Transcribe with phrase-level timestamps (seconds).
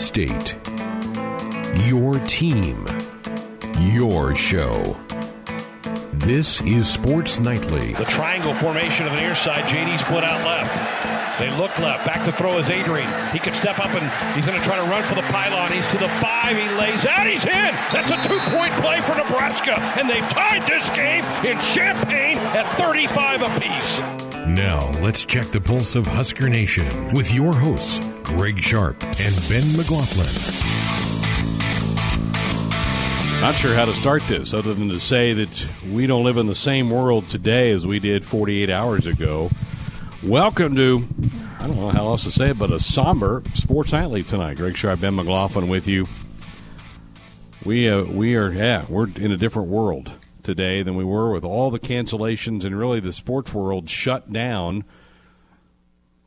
[0.00, 0.56] state,
[1.86, 2.86] your team,
[3.80, 4.96] your show.
[6.14, 7.92] This is Sports Nightly.
[7.94, 9.64] The triangle formation of the near side.
[9.64, 11.38] JD split out left.
[11.38, 12.06] They look left.
[12.06, 13.08] Back to throw is Adrian.
[13.32, 15.70] He could step up and he's going to try to run for the pylon.
[15.72, 16.56] He's to the five.
[16.56, 17.26] He lays out.
[17.26, 17.74] He's in.
[17.92, 23.42] That's a two-point play for Nebraska, and they've tied this game in Champaign at 35
[23.42, 24.00] apiece.
[24.46, 28.00] Now, let's check the pulse of Husker Nation with your hosts,
[28.36, 30.26] Greg Sharp and Ben McLaughlin.
[33.40, 36.46] Not sure how to start this other than to say that we don't live in
[36.46, 39.50] the same world today as we did 48 hours ago.
[40.22, 41.06] Welcome to,
[41.58, 44.56] I don't know how else to say it, but a somber sports nightly tonight.
[44.58, 46.06] Greg Sharp, Ben McLaughlin with you.
[47.64, 50.12] We, uh, we are, yeah, we're in a different world
[50.42, 54.84] today than we were with all the cancellations and really the sports world shut down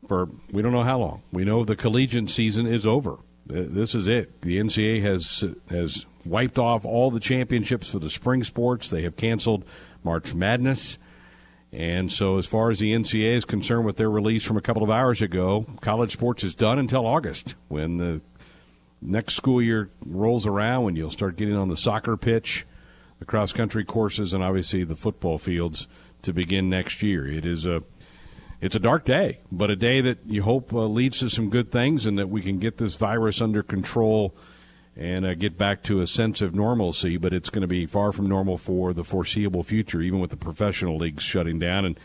[0.08, 1.22] for we don't know how long.
[1.32, 3.18] We know the collegiate season is over.
[3.46, 4.40] This is it.
[4.42, 8.90] The NCAA has has wiped off all the championships for the spring sports.
[8.90, 9.64] They have canceled
[10.02, 10.98] March Madness.
[11.72, 14.84] And so, as far as the NCAA is concerned, with their release from a couple
[14.84, 18.20] of hours ago, college sports is done until August when the
[19.02, 22.64] next school year rolls around, when you'll start getting on the soccer pitch,
[23.18, 25.88] the cross country courses, and obviously the football fields
[26.22, 27.26] to begin next year.
[27.26, 27.82] It is a
[28.64, 31.70] it's a dark day, but a day that you hope uh, leads to some good
[31.70, 34.34] things and that we can get this virus under control
[34.96, 37.18] and uh, get back to a sense of normalcy.
[37.18, 40.38] But it's going to be far from normal for the foreseeable future, even with the
[40.38, 41.84] professional leagues shutting down.
[41.84, 42.00] And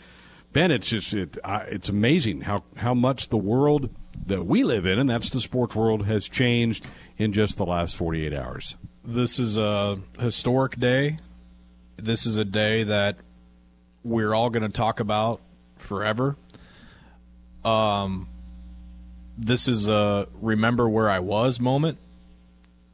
[0.52, 3.90] Ben, it's just it, uh, it's amazing how how much the world
[4.26, 6.86] that we live in, and that's the sports world, has changed
[7.18, 8.76] in just the last 48 hours.
[9.06, 11.20] This is a historic day.
[11.96, 13.16] This is a day that
[14.04, 15.40] we're all going to talk about
[15.78, 16.36] forever.
[17.64, 18.28] Um,
[19.38, 21.98] this is a remember where I was moment.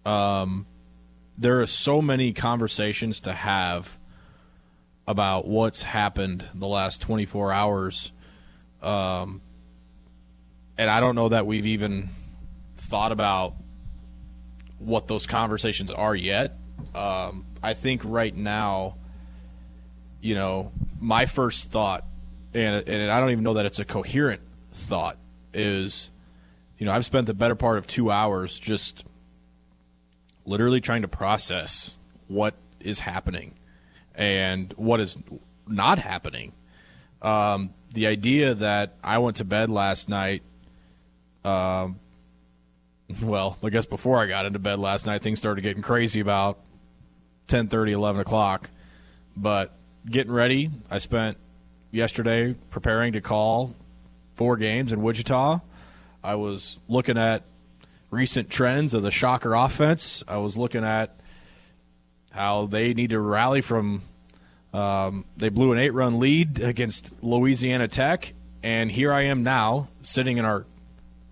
[0.06, 0.68] Um,
[1.38, 3.98] there are so many conversations to have
[5.08, 8.12] about what's happened the last 24 hours.
[8.81, 9.42] Um,
[10.78, 12.09] and I don't know that we've even
[12.75, 13.56] thought about
[14.80, 16.58] what those conversations are yet.
[16.94, 18.98] Um, I think right now,
[20.22, 22.06] you know, my first thought,
[22.54, 24.42] and, and I don't even know that it's a coherent
[24.75, 25.18] thought
[25.53, 26.12] is,
[26.78, 29.03] you know, I've spent the better part of two hours just
[30.46, 31.96] literally trying to process
[32.28, 33.56] what is happening
[34.13, 35.18] and what is
[35.68, 36.53] not happening.
[37.22, 40.44] Um, the idea that I went to bed last night,
[41.44, 42.00] um,
[43.22, 46.59] well, I guess before I got into bed last night, things started getting crazy about
[47.47, 48.69] 10, 11 o'clock.
[49.36, 49.72] But
[50.09, 51.38] getting ready, I spent
[51.92, 53.74] yesterday preparing to call
[54.35, 55.59] four games in Wichita.
[56.23, 57.44] I was looking at
[58.12, 60.23] recent trends of the Shocker offense.
[60.28, 61.16] I was looking at
[62.31, 64.01] how they need to rally from.
[64.74, 70.38] Um, they blew an eight-run lead against Louisiana Tech, and here I am now sitting
[70.38, 70.66] in our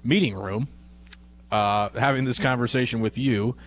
[0.02, 0.70] meeting room,
[1.52, 3.58] uh, having this conversation with you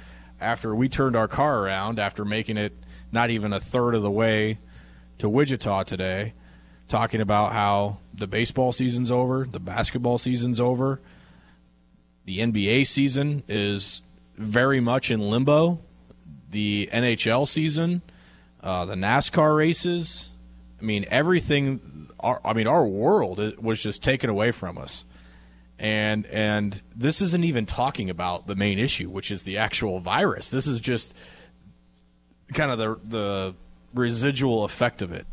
[0.40, 2.72] after we turned our car around after making it
[3.12, 4.58] not even a third of the way
[5.18, 6.32] to Wichita today
[6.88, 11.00] talking about how the baseball season's over, the basketball season's over,
[12.24, 14.02] the NBA season is
[14.36, 15.78] very much in limbo,
[16.50, 18.02] the NHL season,
[18.62, 20.30] uh, the NASCAR races.
[20.80, 22.08] I mean, everything.
[22.20, 25.04] Our, I mean, our world was just taken away from us,
[25.78, 30.50] and and this isn't even talking about the main issue, which is the actual virus.
[30.50, 31.14] This is just
[32.54, 33.54] kind of the the
[33.94, 35.26] residual effect of it,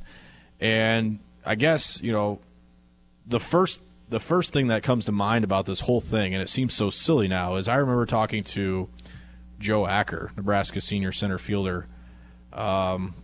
[0.59, 2.39] and I guess you know
[3.25, 6.49] the first the first thing that comes to mind about this whole thing, and it
[6.49, 8.89] seems so silly now, is I remember talking to
[9.59, 11.87] Joe Acker, Nebraska senior center fielder,
[12.51, 13.15] um,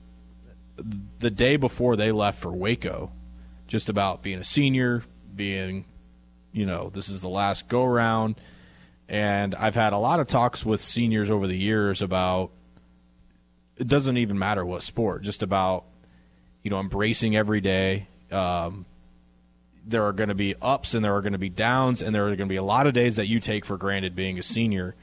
[1.20, 3.12] the day before they left for Waco,
[3.68, 5.04] just about being a senior,
[5.36, 5.86] being,
[6.54, 8.40] you know, this is the last go round.
[9.08, 12.52] And I've had a lot of talks with seniors over the years about
[13.76, 15.86] it doesn't even matter what sport, just about
[16.64, 18.08] you know, embracing every day.
[18.32, 18.86] Um,
[19.86, 22.26] there are going to be ups and there are going to be downs, and there
[22.26, 24.44] are going to be a lot of days that you take for granted being a
[24.44, 24.96] senior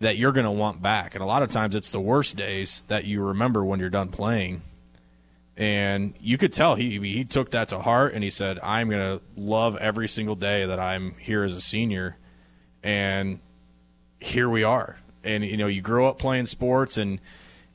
[0.00, 1.14] that you're going to want back.
[1.14, 4.08] And a lot of times it's the worst days that you remember when you're done
[4.08, 4.62] playing.
[5.56, 9.18] And you could tell he he took that to heart, and he said, "I'm going
[9.18, 12.16] to love every single day that I'm here as a senior."
[12.84, 13.40] And
[14.20, 14.98] here we are.
[15.24, 17.18] And you know, you grow up playing sports and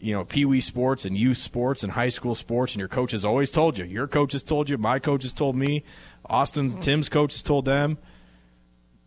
[0.04, 3.12] you know, pee wee sports and youth sports and high school sports, and your coach
[3.12, 3.86] has always told you.
[3.86, 4.78] Your coach has told you.
[4.78, 5.84] My coach has told me.
[6.26, 7.98] Austin's Tim's coach has told them.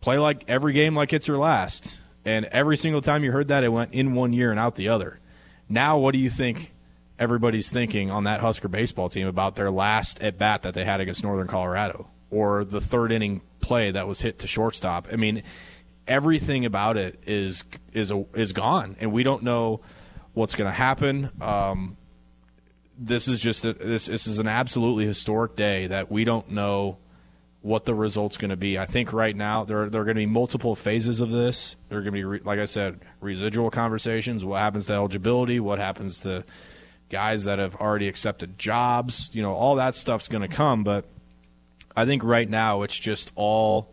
[0.01, 1.97] Play like every game like it's your last.
[2.23, 4.89] And every single time you heard that, it went in one year and out the
[4.89, 5.19] other.
[5.69, 6.73] Now, what do you think
[7.19, 11.01] everybody's thinking on that Husker baseball team about their last at bat that they had
[11.01, 15.07] against Northern Colorado or the third inning play that was hit to shortstop?
[15.11, 15.43] I mean,
[16.07, 19.81] everything about it is is a, is gone, and we don't know
[20.33, 21.31] what's going to happen.
[21.41, 21.97] Um,
[22.97, 26.97] this is just a, this this is an absolutely historic day that we don't know
[27.67, 28.79] what the result's going to be.
[28.79, 31.75] I think right now there there are going to be multiple phases of this.
[31.89, 34.45] There are going to be, re, like I said, residual conversations.
[34.45, 35.59] What happens to eligibility?
[35.59, 36.45] What happens to
[37.09, 39.29] guys that have already accepted jobs?
[39.33, 40.85] You know, all that stuff's going to come.
[40.85, 41.05] But
[41.93, 43.89] I think right now it's just all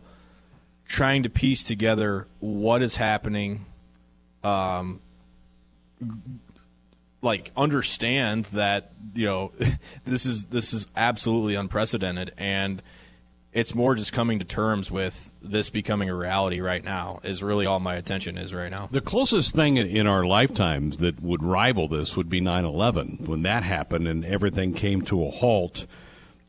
[0.87, 3.65] trying to piece together what is happening.
[4.41, 5.01] Um,
[7.21, 9.51] like understand that you know
[10.05, 12.81] this is this is absolutely unprecedented and
[13.55, 17.65] it's more just coming to terms with this becoming a reality right now is really
[17.65, 18.89] all my attention is right now.
[18.91, 23.63] The closest thing in our lifetimes that would rival this would be 9/11 when that
[23.63, 25.87] happened and everything came to a halt.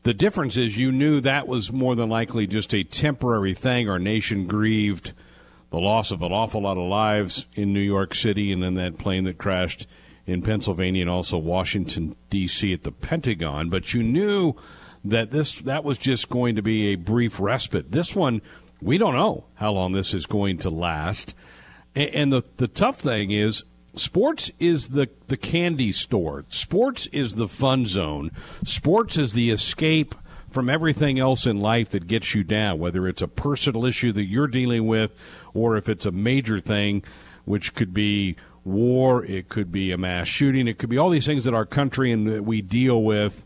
[0.03, 3.89] The difference is you knew that was more than likely just a temporary thing.
[3.89, 5.13] Our nation grieved
[5.69, 8.97] the loss of an awful lot of lives in New York City and then that
[8.97, 9.87] plane that crashed
[10.25, 12.73] in Pennsylvania and also Washington D.C.
[12.73, 14.55] at the Pentagon, but you knew
[15.09, 17.91] that this that was just going to be a brief respite.
[17.91, 18.41] This one,
[18.81, 21.35] we don't know how long this is going to last.
[21.95, 23.63] And, and the the tough thing is
[23.95, 26.45] sports is the, the candy store.
[26.49, 28.31] Sports is the fun zone.
[28.63, 30.15] Sports is the escape
[30.49, 34.25] from everything else in life that gets you down, whether it's a personal issue that
[34.25, 35.11] you're dealing with
[35.53, 37.03] or if it's a major thing,
[37.45, 41.25] which could be war, it could be a mass shooting, it could be all these
[41.25, 43.45] things that our country and that we deal with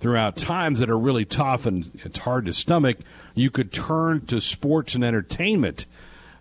[0.00, 2.98] throughout times that are really tough and it's hard to stomach,
[3.34, 5.86] you could turn to sports and entertainment.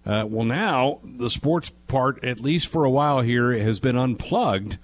[0.06, 4.78] Uh, well, now the sports part, at least for a while here, has been unplugged,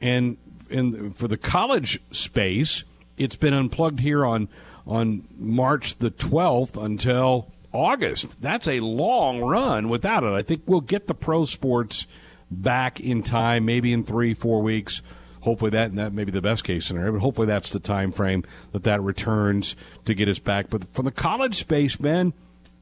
[0.00, 0.38] and
[0.70, 2.84] in for the college space,
[3.18, 4.48] it's been unplugged here on
[4.86, 8.40] on March the twelfth until August.
[8.40, 10.32] That's a long run without it.
[10.32, 12.06] I think we'll get the pro sports
[12.50, 15.02] back in time, maybe in three, four weeks
[15.44, 18.10] hopefully that and that may be the best case scenario, but hopefully that's the time
[18.10, 18.42] frame
[18.72, 19.76] that that returns
[20.06, 20.70] to get us back.
[20.70, 22.32] But from the college space, man,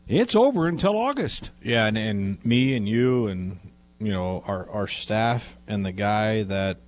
[0.09, 1.51] it's over until August.
[1.63, 3.59] Yeah, and, and me and you and
[3.99, 6.79] you know our our staff and the guy that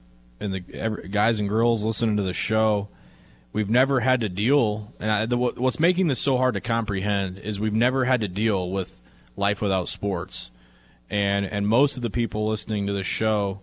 [0.41, 2.88] and the every, guys and girls listening to the show.
[3.53, 7.38] We've never had to deal, and I, the, what's making this so hard to comprehend
[7.38, 9.00] is we've never had to deal with
[9.37, 10.50] life without sports,
[11.09, 13.61] and and most of the people listening to the show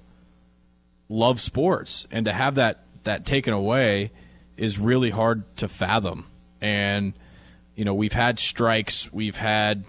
[1.11, 4.11] love sports, and to have that that taken away
[4.57, 6.27] is really hard to fathom.
[6.61, 7.13] And
[7.75, 9.83] you know, we've had strikes, we've had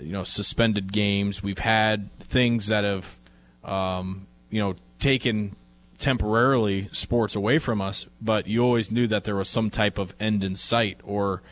[0.00, 3.18] you know suspended games, we've had things that have
[3.62, 5.54] um, you know taken
[5.98, 10.14] temporarily sports away from us, but you always knew that there was some type of
[10.18, 11.42] end in sight, or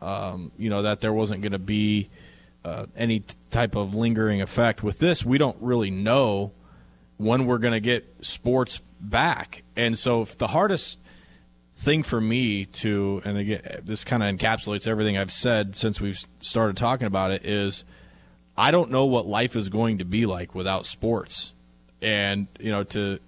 [0.00, 2.10] um, you know that there wasn't going to be
[2.64, 4.82] uh, any type of lingering effect.
[4.82, 6.52] With this, we don't really know
[7.18, 9.62] when we're going to get sports back.
[9.76, 10.98] And so the hardest
[11.76, 16.18] thing for me to, and again, this kind of encapsulates everything I've said since we've
[16.40, 17.84] started talking about it, is
[18.56, 21.52] I don't know what life is going to be like without sports.
[22.00, 23.18] And, you know, to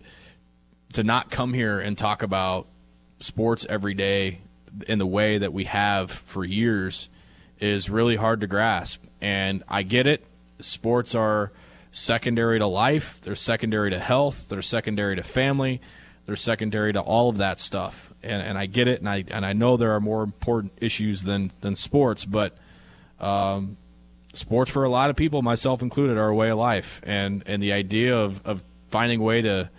[0.95, 2.67] to not come here and talk about
[3.21, 4.41] sports every day
[4.87, 7.09] in the way that we have for years
[7.61, 9.03] is really hard to grasp.
[9.21, 10.25] And I get it.
[10.61, 11.53] Sports are
[11.93, 15.81] secondary to life, they're secondary to health, they're secondary to family,
[16.27, 18.13] they're secondary to all of that stuff.
[18.23, 21.23] And, and I get it, and I and I know there are more important issues
[21.23, 22.57] than than sports, but
[23.21, 23.77] um,
[24.33, 27.63] sports for a lot of people, myself included, are a way of life, and and
[27.63, 29.71] the idea of of finding a way to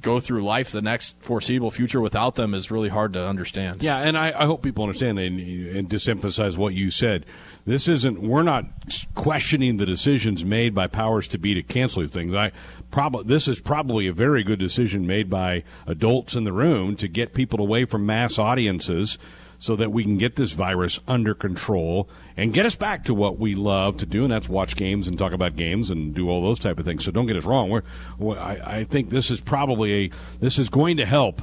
[0.00, 3.82] go through life the next foreseeable future without them is really hard to understand.
[3.82, 7.26] Yeah, and I, I hope people understand and, and disemphasize what you said.
[7.66, 8.20] This isn't.
[8.20, 8.66] We're not
[9.14, 12.34] questioning the decisions made by powers to be to cancel these things.
[12.34, 12.52] I
[12.90, 17.08] probably this is probably a very good decision made by adults in the room to
[17.08, 19.18] get people away from mass audiences
[19.64, 22.06] so that we can get this virus under control
[22.36, 25.18] and get us back to what we love to do, and that's watch games and
[25.18, 27.02] talk about games and do all those type of things.
[27.02, 27.70] So don't get us wrong.
[27.70, 31.40] We're, I, I think this is probably a this is going to help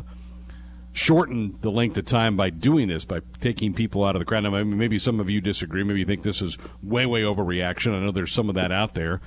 [0.94, 4.44] shorten the length of time by doing this, by taking people out of the crowd.
[4.44, 5.82] Maybe some of you disagree.
[5.82, 7.96] Maybe you think this is way, way overreaction.
[7.96, 9.20] I know there's some of that out there.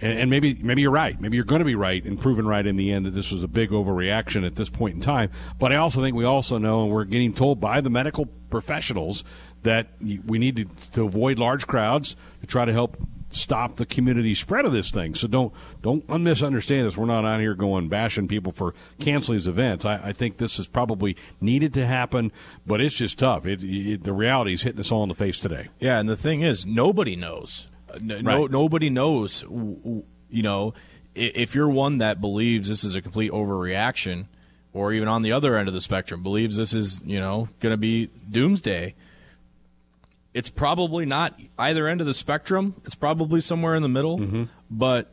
[0.00, 1.20] And, and maybe maybe you're right.
[1.20, 3.42] Maybe you're going to be right and proven right in the end that this was
[3.42, 5.30] a big overreaction at this point in time.
[5.58, 9.24] But I also think we also know, and we're getting told by the medical professionals
[9.62, 12.96] that we need to, to avoid large crowds to try to help
[13.28, 15.14] stop the community spread of this thing.
[15.14, 16.96] So don't don't misunderstand us.
[16.96, 19.84] We're not out here going bashing people for canceling these events.
[19.84, 22.32] I, I think this is probably needed to happen,
[22.66, 23.46] but it's just tough.
[23.46, 25.68] It, it, the reality is hitting us all in the face today.
[25.80, 27.70] Yeah, and the thing is, nobody knows.
[28.00, 28.50] No, Right.
[28.50, 29.42] nobody knows.
[29.42, 30.02] You
[30.42, 30.74] know,
[31.14, 34.26] if you're one that believes this is a complete overreaction,
[34.72, 37.72] or even on the other end of the spectrum believes this is you know going
[37.72, 38.94] to be doomsday.
[40.34, 42.74] It's probably not either end of the spectrum.
[42.84, 44.18] It's probably somewhere in the middle.
[44.18, 44.44] Mm-hmm.
[44.70, 45.10] But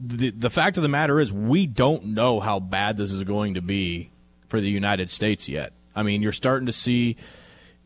[0.00, 3.54] the the fact of the matter is, we don't know how bad this is going
[3.54, 4.10] to be
[4.48, 5.72] for the United States yet.
[5.94, 7.16] I mean, you're starting to see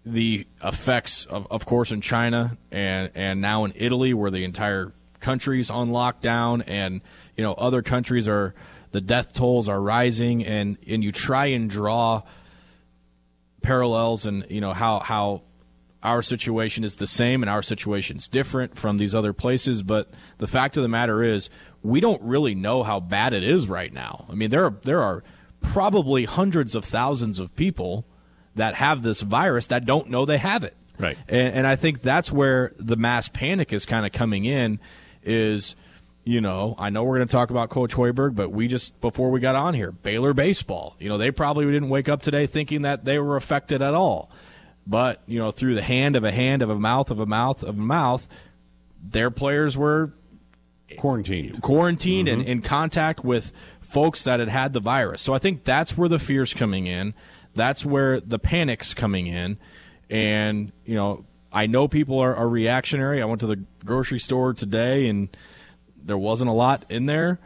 [0.05, 4.93] the effects of, of course, in China and and now in Italy, where the entire
[5.21, 7.01] country's on lockdown, and
[7.37, 8.55] you know other countries are
[8.91, 12.23] the death tolls are rising, and and you try and draw
[13.63, 15.43] parallels and you know how how
[16.03, 19.85] our situation is the same and our situation's different from these other places.
[19.85, 21.49] But the fact of the matter is
[21.83, 24.27] we don't really know how bad it is right now.
[24.29, 25.23] I mean there are there are
[25.61, 28.05] probably hundreds of thousands of people
[28.55, 31.17] that have this virus that don't know they have it Right.
[31.29, 34.79] and, and i think that's where the mass panic is kind of coming in
[35.23, 35.75] is
[36.25, 39.31] you know, I know we're going to talk about Coach Hoiberg, but we just before
[39.31, 40.95] we got on here, Baylor baseball.
[41.01, 44.31] You know, they probably didn't wake up today thinking that they were affected at all.
[44.87, 47.63] But you know, through the hand of a hand of a mouth of a mouth
[47.65, 48.29] of a mouth,
[49.03, 50.13] their players were
[50.97, 51.63] Quarantined.
[51.63, 52.51] quarantined and mm-hmm.
[52.51, 55.23] in contact with folks that had had the virus.
[55.23, 57.15] So I think that's where the fear's coming in.
[57.55, 59.59] That's where the panic's coming in.
[60.09, 63.23] And, you know, I know people are, are reactionary.
[63.23, 65.29] I went to the grocery store today and
[66.03, 67.39] there wasn't a lot in there.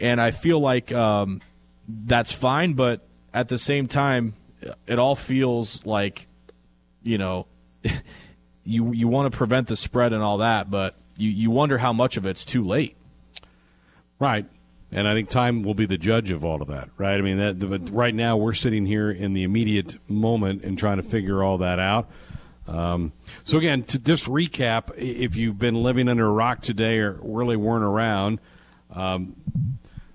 [0.00, 1.40] And I feel like um,
[1.88, 2.74] that's fine.
[2.74, 4.34] But at the same time,
[4.86, 6.26] it all feels like,
[7.02, 7.46] you know,
[8.64, 11.92] you, you want to prevent the spread and all that, but you, you wonder how
[11.92, 12.96] much of it's too late.
[14.18, 14.46] Right.
[14.94, 17.14] And I think time will be the judge of all of that, right?
[17.14, 20.98] I mean, that, but right now we're sitting here in the immediate moment and trying
[20.98, 22.10] to figure all that out.
[22.68, 27.18] Um, so again, to just recap, if you've been living under a rock today or
[27.22, 28.38] really weren't around,
[28.90, 29.34] um,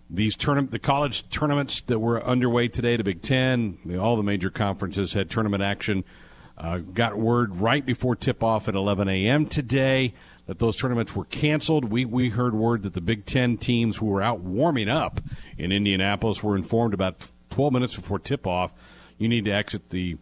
[0.09, 4.51] these tournament, the college tournaments that were underway today, the Big Ten, all the major
[4.51, 6.03] conferences had tournament action.
[6.57, 9.45] Uh, got word right before tip off at 11 a.m.
[9.45, 10.13] today
[10.47, 11.85] that those tournaments were canceled.
[11.85, 15.21] We we heard word that the Big Ten teams who were out warming up
[15.57, 18.73] in Indianapolis were informed about 12 minutes before tip off.
[19.17, 20.17] You need to exit the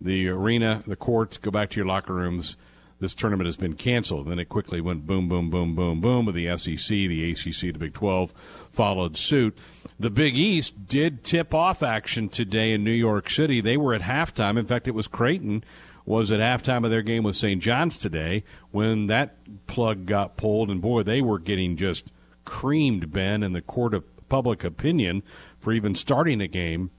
[0.00, 2.56] the arena, the court, go back to your locker rooms.
[3.00, 4.28] This tournament has been canceled.
[4.28, 6.26] Then it quickly went boom, boom, boom, boom, boom.
[6.26, 8.32] With the SEC, the ACC, the Big 12
[8.70, 9.56] followed suit.
[9.98, 13.60] The Big East did tip off action today in New York City.
[13.60, 14.58] They were at halftime.
[14.58, 15.64] In fact, it was Creighton
[16.06, 17.62] was at halftime of their game with St.
[17.62, 20.70] John's today when that plug got pulled.
[20.70, 22.10] And boy, they were getting just
[22.44, 25.22] creamed, Ben, in the court of public opinion
[25.58, 26.90] for even starting a game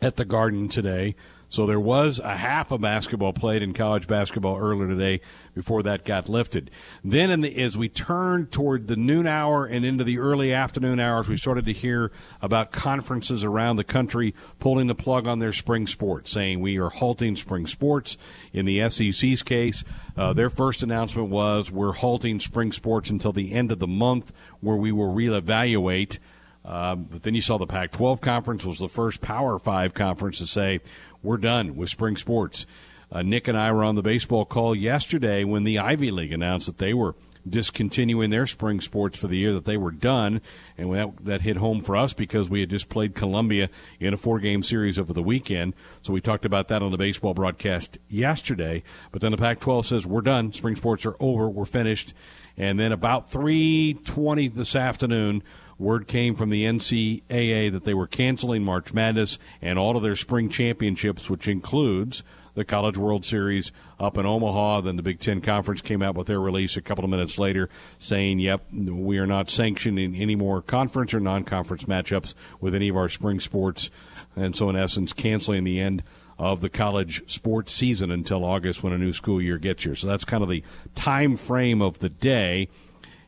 [0.00, 1.14] at the Garden today.
[1.50, 5.20] So there was a half of basketball played in college basketball earlier today
[5.52, 6.70] before that got lifted.
[7.02, 11.28] Then the, as we turned toward the noon hour and into the early afternoon hours,
[11.28, 15.88] we started to hear about conferences around the country pulling the plug on their spring
[15.88, 18.16] sports, saying we are halting spring sports.
[18.52, 19.82] In the SEC's case,
[20.16, 24.32] uh, their first announcement was we're halting spring sports until the end of the month
[24.60, 26.18] where we will reevaluate
[26.64, 30.38] um, but then you saw the Pac 12 conference was the first Power Five conference
[30.38, 30.80] to say,
[31.22, 32.66] we're done with spring sports.
[33.12, 36.66] Uh, Nick and I were on the baseball call yesterday when the Ivy League announced
[36.66, 37.14] that they were
[37.48, 40.40] discontinuing their spring sports for the year, that they were done.
[40.76, 44.16] And that, that hit home for us because we had just played Columbia in a
[44.16, 45.74] four game series over the weekend.
[46.02, 48.82] So we talked about that on the baseball broadcast yesterday.
[49.10, 50.52] But then the Pac 12 says, we're done.
[50.52, 51.48] Spring sports are over.
[51.48, 52.14] We're finished.
[52.56, 55.42] And then about 3:20 this afternoon,
[55.80, 60.14] word came from the NCAA that they were canceling March Madness and all of their
[60.14, 62.22] spring championships, which includes
[62.54, 64.82] the College World Series up in Omaha.
[64.82, 67.68] Then the Big Ten Conference came out with their release a couple of minutes later
[67.98, 72.88] saying, yep, we are not sanctioning any more conference or non conference matchups with any
[72.88, 73.90] of our spring sports.
[74.36, 76.02] And so, in essence, canceling the end
[76.38, 79.94] of the college sports season until August when a new school year gets here.
[79.94, 82.68] So that's kind of the time frame of the day.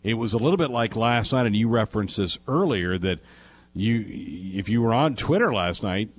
[0.02, 3.20] It was a little bit like last night, and you referenced this earlier that
[3.74, 6.10] you, if you were on Twitter last night,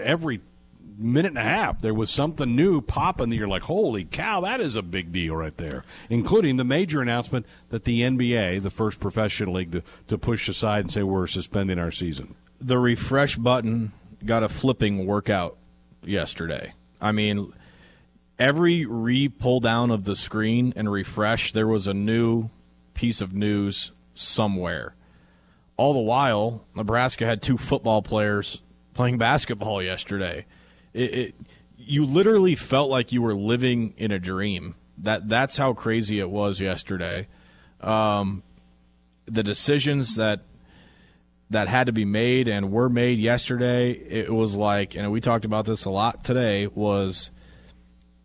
[0.00, 0.40] every
[1.00, 4.60] minute and a half there was something new popping that you're like, holy cow, that
[4.60, 5.84] is a big deal right there.
[6.10, 10.80] Including the major announcement that the NBA, the first professional league to, to push aside
[10.80, 12.34] and say we're suspending our season.
[12.60, 13.92] the refresh button
[14.24, 15.56] got a flipping workout
[16.02, 16.72] yesterday.
[17.00, 17.52] I mean,
[18.38, 22.50] every re pull down of the screen and refresh, there was a new
[22.98, 24.96] piece of news somewhere.
[25.76, 28.60] All the while, Nebraska had two football players
[28.92, 30.46] playing basketball yesterday.
[30.92, 31.34] It, it,
[31.76, 34.74] you literally felt like you were living in a dream.
[34.98, 37.28] That that's how crazy it was yesterday.
[37.80, 38.42] Um,
[39.26, 40.40] the decisions that
[41.50, 45.44] that had to be made and were made yesterday, it was like, and we talked
[45.44, 47.30] about this a lot today, was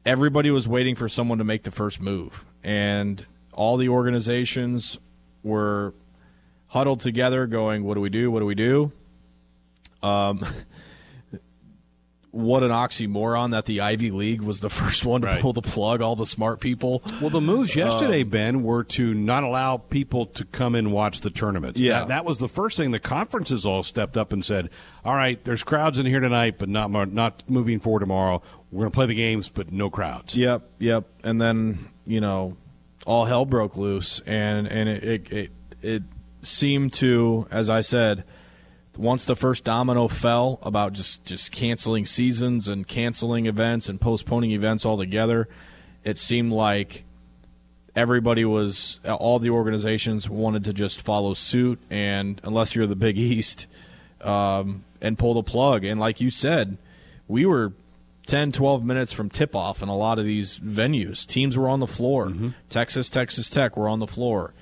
[0.04, 2.44] everybody was waiting for someone to make the first move.
[2.64, 3.24] And
[3.56, 4.98] all the organizations
[5.44, 5.94] were
[6.68, 8.32] huddled together going, What do we do?
[8.32, 8.92] What do we do?
[10.02, 10.46] Um,
[12.32, 15.42] what an oxymoron that the Ivy League was the first one to Right.
[15.42, 17.04] pull the plug, all the smart people.
[17.22, 21.30] Well, the moves yesterday, Ben, were to not allow people to come and watch the
[21.30, 21.80] tournaments.
[21.80, 22.00] Yeah.
[22.00, 22.92] that, that was the first thing.
[22.92, 24.70] The conferences all stepped up and said,
[25.06, 28.42] "All right, there's crowds in here tonight, but not not moving forward tomorrow.
[28.72, 31.06] We're going to play the games, but no crowds." Yep, yep.
[31.24, 32.58] And then you know,
[33.06, 36.04] all hell broke loose, and and it it it, it
[36.42, 38.24] seemed to, as I said,
[38.98, 44.52] once the first domino fell about just just canceling seasons and canceling events and postponing
[44.52, 45.48] events altogether,
[46.04, 47.04] it seemed like
[47.96, 53.18] everybody was all the organizations wanted to just follow suit and unless you're the big
[53.20, 53.68] east
[54.22, 55.84] um, and pull the plug.
[55.84, 56.78] And like you said
[57.28, 57.74] we were
[58.26, 61.80] 10 12 minutes from tip off in a lot of these venues teams were on
[61.82, 62.34] the floor
[62.70, 64.54] texas texas tech were on the floor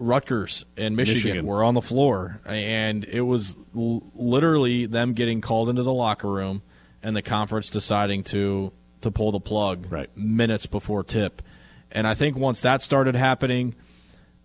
[0.00, 1.46] Rutgers and Michigan, Michigan.
[1.46, 6.30] were on the floor, and it was l- literally them getting called into the locker
[6.30, 6.62] room
[7.02, 10.08] and the conference deciding to to pull the plug Right.
[10.16, 11.42] minutes before tip.
[11.90, 13.74] And I think once that started happening,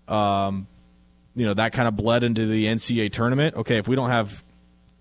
[0.07, 0.65] um,
[1.35, 3.55] you know, that kind of bled into the NCAA tournament.
[3.55, 4.43] Okay, if we don't have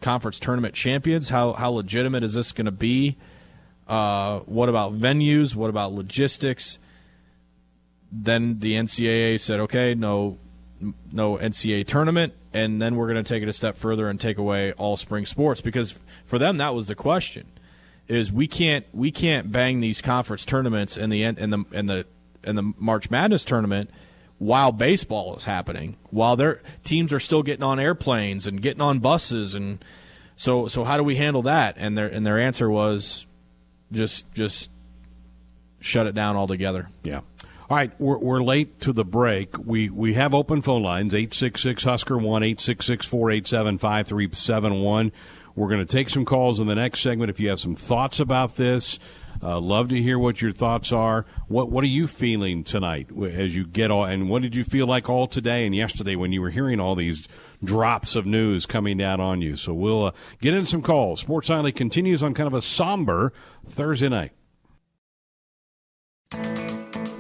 [0.03, 3.17] conference tournament champions, how how legitimate is this going to be?
[3.89, 5.55] Uh, what about venues?
[5.55, 6.79] What about logistics?
[8.11, 10.39] Then the NCAA said, okay, no,
[11.11, 14.37] no NCAA tournament, and then we're going to take it a step further and take
[14.37, 15.95] away all spring sports because
[16.27, 17.47] for them that was the question:
[18.09, 22.07] is we can't we can't bang these conference tournaments and the and the and the
[22.45, 23.91] and the March Madness tournament
[24.43, 28.99] while baseball is happening, while their teams are still getting on airplanes and getting on
[28.99, 29.85] buses, and
[30.35, 31.77] so so how do we handle that?
[31.79, 33.25] And their and their answer was
[33.93, 34.69] just just
[35.79, 36.89] shut it down altogether.
[37.05, 37.21] Yeah.
[37.71, 39.57] All right, we're, we're late to the break.
[39.57, 45.13] We we have open phone lines 866 Husker 1 866 487 5371.
[45.55, 48.19] We're going to take some calls in the next segment if you have some thoughts
[48.19, 48.99] about this.
[49.43, 51.27] Uh, love to hear what your thoughts are.
[51.49, 54.87] What what are you feeling tonight as you get all and what did you feel
[54.87, 57.27] like all today and yesterday when you were hearing all these
[57.65, 59.57] drops of news coming down on you?
[59.57, 61.21] So we'll uh, get in some calls.
[61.21, 63.33] Sports Nightly continues on kind of a somber
[63.69, 64.33] Thursday night.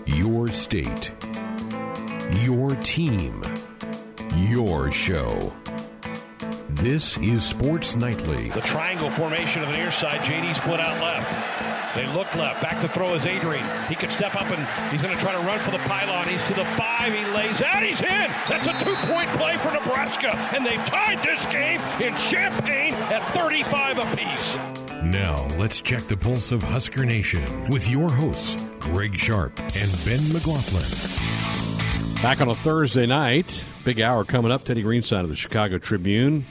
[0.06, 1.12] Your state.
[2.42, 3.42] Your team.
[4.36, 5.52] Your show.
[6.70, 8.48] This is Sports Nightly.
[8.50, 10.20] The triangle formation on the near side.
[10.20, 11.61] JD split out left.
[11.94, 12.62] They look left.
[12.62, 13.66] Back to throw is Adrian.
[13.88, 16.26] He could step up and he's going to try to run for the pylon.
[16.26, 17.12] He's to the five.
[17.12, 17.82] He lays out.
[17.82, 18.30] He's in.
[18.48, 20.34] That's a two point play for Nebraska.
[20.54, 24.56] And they've tied this game in Champaign at 35 apiece.
[25.02, 30.32] Now, let's check the pulse of Husker Nation with your hosts, Greg Sharp and Ben
[30.32, 30.84] McLaughlin.
[32.22, 34.64] Back on a Thursday night, big hour coming up.
[34.64, 36.46] Teddy Greenstein of the Chicago Tribune.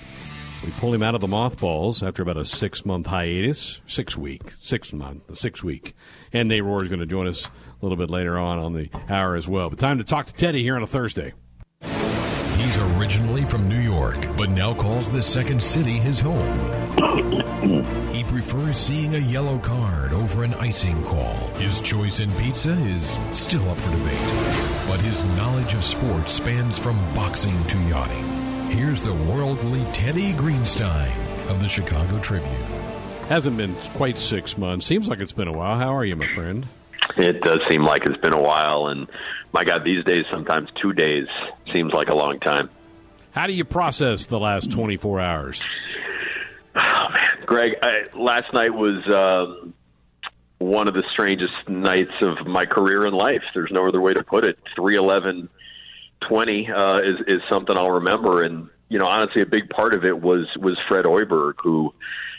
[0.64, 4.44] We pull him out of the mothballs after about a six month hiatus, six week,
[4.60, 5.96] six month, six week.
[6.34, 8.90] And Nate Rohr is going to join us a little bit later on on the
[9.10, 9.70] hour as well.
[9.70, 11.34] But time to talk to Teddy here on a Thursday.
[11.82, 16.70] He's originally from New York, but now calls the second city his home.
[18.14, 21.36] He prefers seeing a yellow card over an icing call.
[21.56, 26.78] His choice in pizza is still up for debate, but his knowledge of sports spans
[26.78, 28.41] from boxing to yachting.
[28.72, 31.12] Here's the worldly Teddy Greenstein
[31.50, 32.54] of the Chicago Tribune.
[33.28, 34.86] Hasn't been quite six months.
[34.86, 35.78] Seems like it's been a while.
[35.78, 36.66] How are you, my friend?
[37.18, 39.08] It does seem like it's been a while, and
[39.52, 41.28] my God, these days sometimes two days
[41.74, 42.70] seems like a long time.
[43.32, 45.68] How do you process the last 24 hours?
[46.74, 46.80] Oh
[47.10, 49.74] man, Greg, I, last night was um,
[50.60, 53.44] one of the strangest nights of my career in life.
[53.54, 54.58] There's no other way to put it.
[54.78, 54.96] Three
[56.22, 59.94] eleven twenty uh, is is something I'll remember, and you know, honestly, a big part
[59.94, 61.94] of it was was Fred Hoiberg, who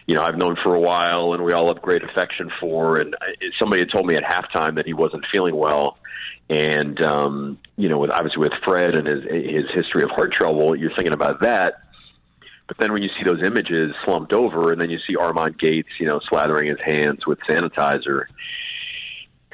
[0.06, 2.98] you know I've known for a while, and we all have great affection for.
[2.98, 5.98] And I, somebody had told me at halftime that he wasn't feeling well,
[6.48, 10.76] and um, you know, with obviously with Fred and his his history of heart trouble,
[10.76, 11.74] you're thinking about that.
[12.68, 15.90] But then when you see those images slumped over, and then you see Armand Gates,
[16.00, 18.26] you know, slathering his hands with sanitizer,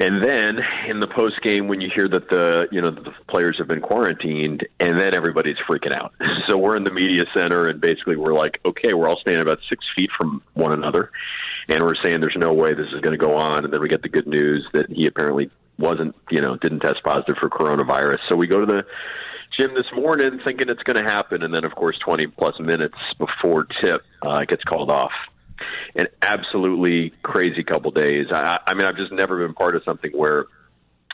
[0.01, 3.57] And then in the post game, when you hear that the you know the players
[3.59, 6.15] have been quarantined, and then everybody's freaking out.
[6.49, 9.59] So we're in the media center, and basically we're like, okay, we're all standing about
[9.69, 11.11] six feet from one another,
[11.69, 13.67] and we're saying there's no way this is going to go on.
[13.67, 17.03] And then we get the good news that he apparently wasn't you know didn't test
[17.05, 18.21] positive for coronavirus.
[18.31, 18.87] So we go to the
[19.59, 22.97] gym this morning thinking it's going to happen, and then of course 20 plus minutes
[23.19, 25.13] before tip, uh, gets called off
[25.95, 28.27] an absolutely crazy couple days.
[28.33, 30.47] I, I mean, I've just never been part of something where,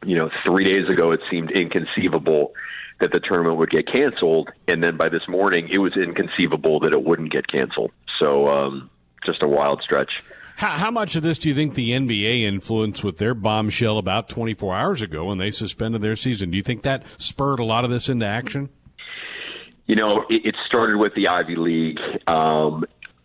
[0.04, 2.52] you know, three days ago it seemed inconceivable
[3.00, 6.92] that the tournament would get canceled, and then by this morning it was inconceivable that
[6.92, 7.90] it wouldn't get canceled.
[8.20, 8.90] So, um,
[9.26, 10.10] just a wild stretch.
[10.56, 14.28] How, how, much of this do you think the NBA influenced with their bombshell about
[14.28, 16.50] 24 hours ago when they suspended their season?
[16.50, 18.68] Do you think that spurred a lot of this into action?
[19.86, 21.98] You know, it, it started with the Ivy League.
[22.26, 22.84] Um,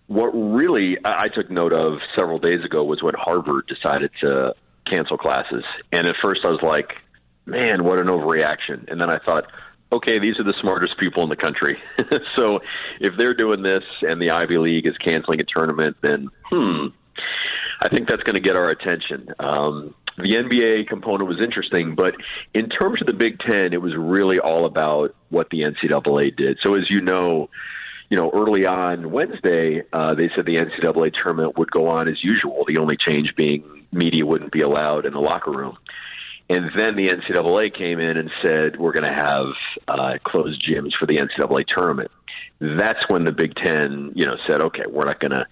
[0.09, 5.19] what really I took note of several days ago was when Harvard decided to cancel
[5.19, 5.63] classes.
[5.91, 6.93] And at first I was like,
[7.45, 8.91] man, what an overreaction.
[8.91, 9.45] And then I thought,
[9.91, 11.77] okay, these are the smartest people in the country.
[12.35, 12.59] so
[12.99, 16.87] if they're doing this and the Ivy League is canceling a tournament, then hmm,
[17.79, 19.27] I think that's going to get our attention.
[19.39, 22.15] Um, the NBA component was interesting, but
[22.55, 26.57] in terms of the Big Ten, it was really all about what the NCAA did.
[26.63, 27.51] So as you know,
[28.09, 32.23] you know, early on Wednesday, uh, they said the NCAA tournament would go on as
[32.23, 32.65] usual.
[32.67, 35.77] The only change being media wouldn't be allowed in the locker room.
[36.49, 39.45] And then the NCAA came in and said we're going to have
[39.87, 42.09] uh, closed gyms for the NCAA tournament.
[42.59, 45.45] That's when the Big Ten, you know, said, okay, we're not to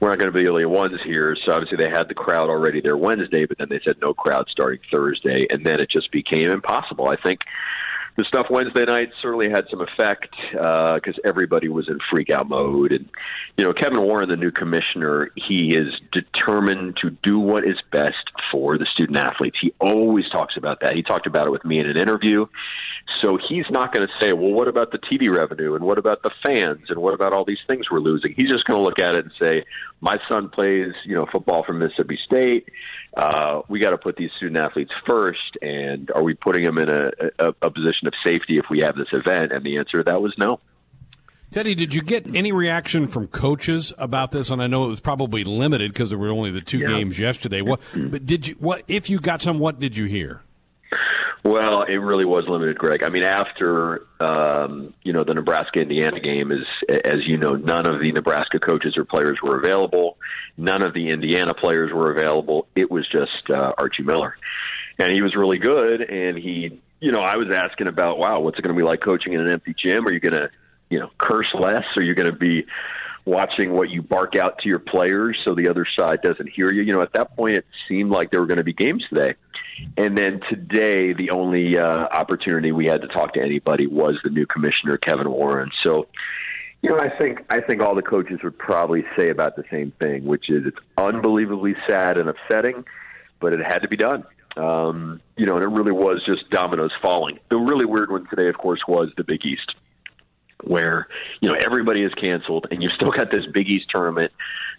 [0.00, 1.36] we're not going to be the only ones here.
[1.46, 4.46] So obviously they had the crowd already there Wednesday, but then they said no crowd
[4.50, 7.08] starting Thursday, and then it just became impossible.
[7.08, 7.40] I think
[8.16, 12.48] the stuff Wednesday night certainly had some effect because uh, everybody was in freak out
[12.48, 12.92] mode.
[12.92, 13.08] And,
[13.56, 18.16] you know, Kevin Warren, the new commissioner, he is determined to do what is best
[18.50, 19.56] for the student athletes.
[19.60, 20.94] He always talks about that.
[20.94, 22.46] He talked about it with me in an interview.
[23.22, 26.22] So he's not going to say, well, what about the TV revenue and what about
[26.22, 28.34] the fans and what about all these things we're losing?
[28.36, 29.64] He's just going to look at it and say,
[30.00, 32.68] my son plays, you know, football from Mississippi State
[33.16, 36.88] uh, we got to put these student athletes first, and are we putting them in
[36.88, 39.52] a, a, a position of safety if we have this event?
[39.52, 40.60] And the answer to that was no.
[41.50, 44.50] Teddy, did you get any reaction from coaches about this?
[44.50, 46.86] And I know it was probably limited because there were only the two yeah.
[46.88, 47.60] games yesterday.
[47.60, 48.54] What, but did you?
[48.60, 49.58] What if you got some?
[49.58, 50.42] What did you hear?
[51.42, 53.02] Well, it really was limited, Greg.
[53.02, 57.86] I mean, after um, you know the Nebraska Indiana game, is as you know, none
[57.86, 60.18] of the Nebraska coaches or players were available.
[60.58, 62.66] None of the Indiana players were available.
[62.74, 64.36] It was just uh, Archie Miller,
[64.98, 66.02] and he was really good.
[66.02, 69.00] And he, you know, I was asking about, wow, what's it going to be like
[69.00, 70.06] coaching in an empty gym?
[70.06, 70.50] Are you going to,
[70.90, 71.84] you know, curse less?
[71.96, 72.66] Are you going to be
[73.24, 76.82] watching what you bark out to your players so the other side doesn't hear you?
[76.82, 79.36] You know, at that point, it seemed like there were going to be games today
[79.96, 84.30] and then today, the only uh, opportunity we had to talk to anybody was the
[84.30, 85.70] new commissioner, Kevin Warren.
[85.84, 86.06] So,
[86.82, 89.92] you know, I think I think all the coaches would probably say about the same
[89.98, 92.84] thing, which is it's unbelievably sad and upsetting,
[93.40, 94.24] but it had to be done.
[94.56, 97.38] Um, you know, and it really was just dominoes falling.
[97.50, 99.74] The really weird one today, of course, was the Big East,
[100.64, 101.06] where
[101.40, 104.32] you know everybody is canceled, and you've still got this Big East tournament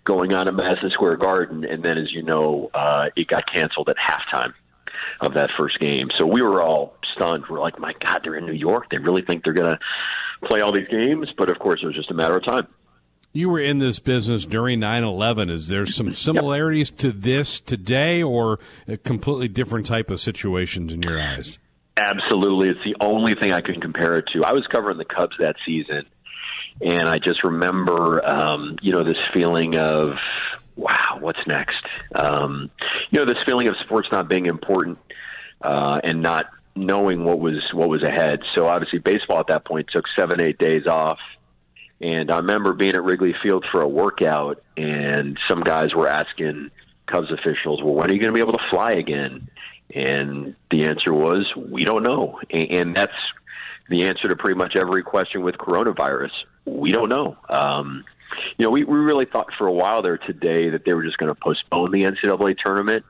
[0.04, 3.90] going on at Madison Square Garden, and then, as you know, uh, it got canceled
[3.90, 4.54] at halftime
[5.22, 6.10] of that first game.
[6.18, 7.46] So we were all stunned.
[7.50, 8.90] We're like, my God, they're in New York.
[8.90, 9.80] They really think they're going to
[10.48, 11.30] play all these games.
[11.38, 12.68] But of course, it was just a matter of time.
[13.34, 15.50] You were in this business during 9 11.
[15.50, 17.00] Is there some similarities yep.
[17.00, 21.60] to this today or a completely different type of situations in your eyes?
[21.98, 22.70] Absolutely.
[22.70, 24.44] It's the only thing I can compare it to.
[24.44, 26.06] I was covering the Cubs that season,
[26.82, 30.16] and I just remember, um, you know, this feeling of
[30.76, 31.86] wow, what's next?
[32.16, 32.72] Um,
[33.12, 34.98] you know, this feeling of sports not being important
[35.64, 36.46] uh, and not
[36.76, 38.40] knowing what was what was ahead.
[38.56, 41.20] So obviously, baseball at that point took seven, eight days off.
[42.00, 46.72] And I remember being at Wrigley Field for a workout, and some guys were asking
[47.06, 49.50] Cubs officials, "Well, when are you going to be able to fly again?"
[49.94, 53.14] And the answer was, "We don't know." And that's
[53.90, 56.32] the answer to pretty much every question with coronavirus.
[56.66, 57.38] We don't know.
[57.50, 58.06] Um,
[58.58, 61.18] you know, we, we really thought for a while there today that they were just
[61.18, 63.06] going to postpone the NCAA tournament.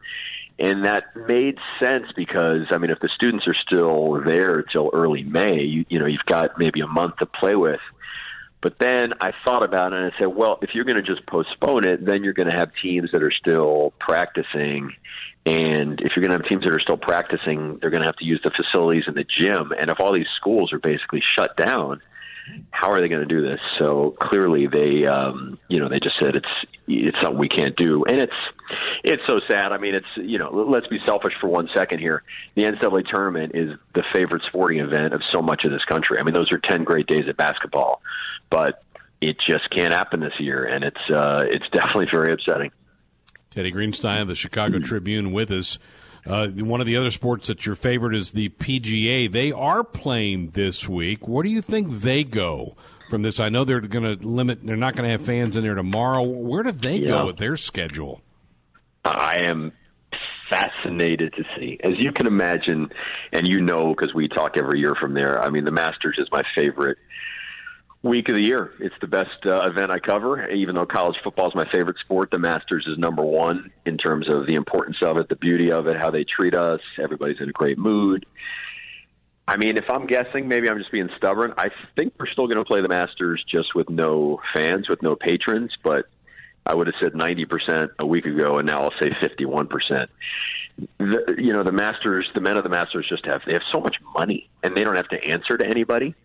[0.62, 5.24] And that made sense because, I mean, if the students are still there till early
[5.24, 7.80] May, you, you know, you've got maybe a month to play with.
[8.62, 11.26] But then I thought about it and I said, well, if you're going to just
[11.26, 14.94] postpone it, then you're going to have teams that are still practicing.
[15.48, 18.18] And if you're going to have teams that are still practicing, they're going to have
[18.18, 19.74] to use the facilities in the gym.
[19.76, 22.02] And if all these schools are basically shut down,
[22.72, 23.60] how are they going to do this?
[23.80, 26.48] So clearly they, um, you know, they just said it's
[26.88, 28.34] it's something we can't do, and it's
[29.04, 29.72] it's so sad.
[29.72, 32.24] I mean, it's you know, let's be selfish for one second here.
[32.56, 36.20] The NCAA tournament is the favorite sporting event of so much of this country.
[36.20, 38.02] I mean, those are ten great days of basketball,
[38.50, 38.84] but
[39.22, 42.72] it just can't happen this year, and it's uh, it's definitely very upsetting.
[43.52, 45.78] Teddy Greenstein of the Chicago Tribune with us.
[46.26, 49.32] Uh, one of the other sports that's your favorite is the PGA.
[49.32, 51.28] They are playing this week.
[51.28, 52.76] Where do you think they go
[53.10, 53.40] from this?
[53.40, 54.64] I know they're going to limit.
[54.64, 56.22] They're not going to have fans in there tomorrow.
[56.22, 57.08] Where do they yeah.
[57.08, 58.22] go with their schedule?
[59.04, 59.72] I am
[60.52, 61.80] fascinated to see.
[61.84, 62.92] As you can imagine,
[63.32, 65.42] and you know because we talk every year from there.
[65.42, 66.98] I mean, the Masters is my favorite
[68.04, 68.74] week of the year.
[68.80, 70.50] It's the best uh, event I cover.
[70.50, 74.28] Even though college football is my favorite sport, the Masters is number one in terms
[74.28, 76.82] of the importance of it, the beauty of it, how they treat us.
[77.00, 78.26] Everybody's in a great mood.
[79.48, 81.54] I mean, if I'm guessing, maybe I'm just being stubborn.
[81.58, 85.16] I think we're still going to play the Masters just with no fans, with no
[85.16, 85.72] patrons.
[85.84, 86.06] But
[86.66, 90.08] I would have said 90% a week ago, and now I'll say 51%.
[91.00, 93.82] The, you know, the Masters, the men of the Masters just have they have so
[93.82, 96.16] much money, and they don't have to answer to anybody.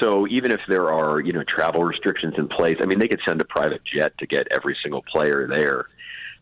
[0.00, 3.20] So even if there are, you know, travel restrictions in place, I mean, they could
[3.26, 5.86] send a private jet to get every single player there.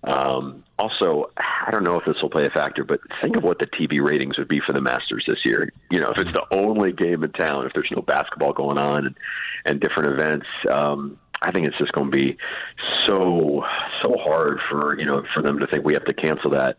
[0.03, 3.59] Um, also, I don't know if this will play a factor, but think of what
[3.59, 5.73] the TV ratings would be for the Masters this year.
[5.91, 9.07] You know, if it's the only game in town, if there's no basketball going on
[9.07, 9.17] and,
[9.65, 12.37] and different events, um, I think it's just going to be
[13.07, 13.65] so
[14.03, 16.79] so hard for you know for them to think we have to cancel that.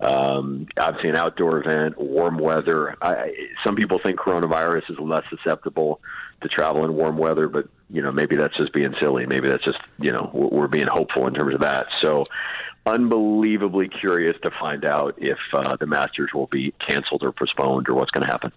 [0.00, 2.96] Um, obviously, an outdoor event, warm weather.
[3.02, 3.32] I,
[3.64, 6.00] some people think coronavirus is less susceptible
[6.40, 9.26] to travel in warm weather, but you know maybe that's just being silly.
[9.26, 11.86] Maybe that's just you know we're being hopeful in terms of that.
[12.00, 12.24] So,
[12.86, 17.94] unbelievably curious to find out if uh, the Masters will be canceled or postponed or
[17.94, 18.52] what's going to happen.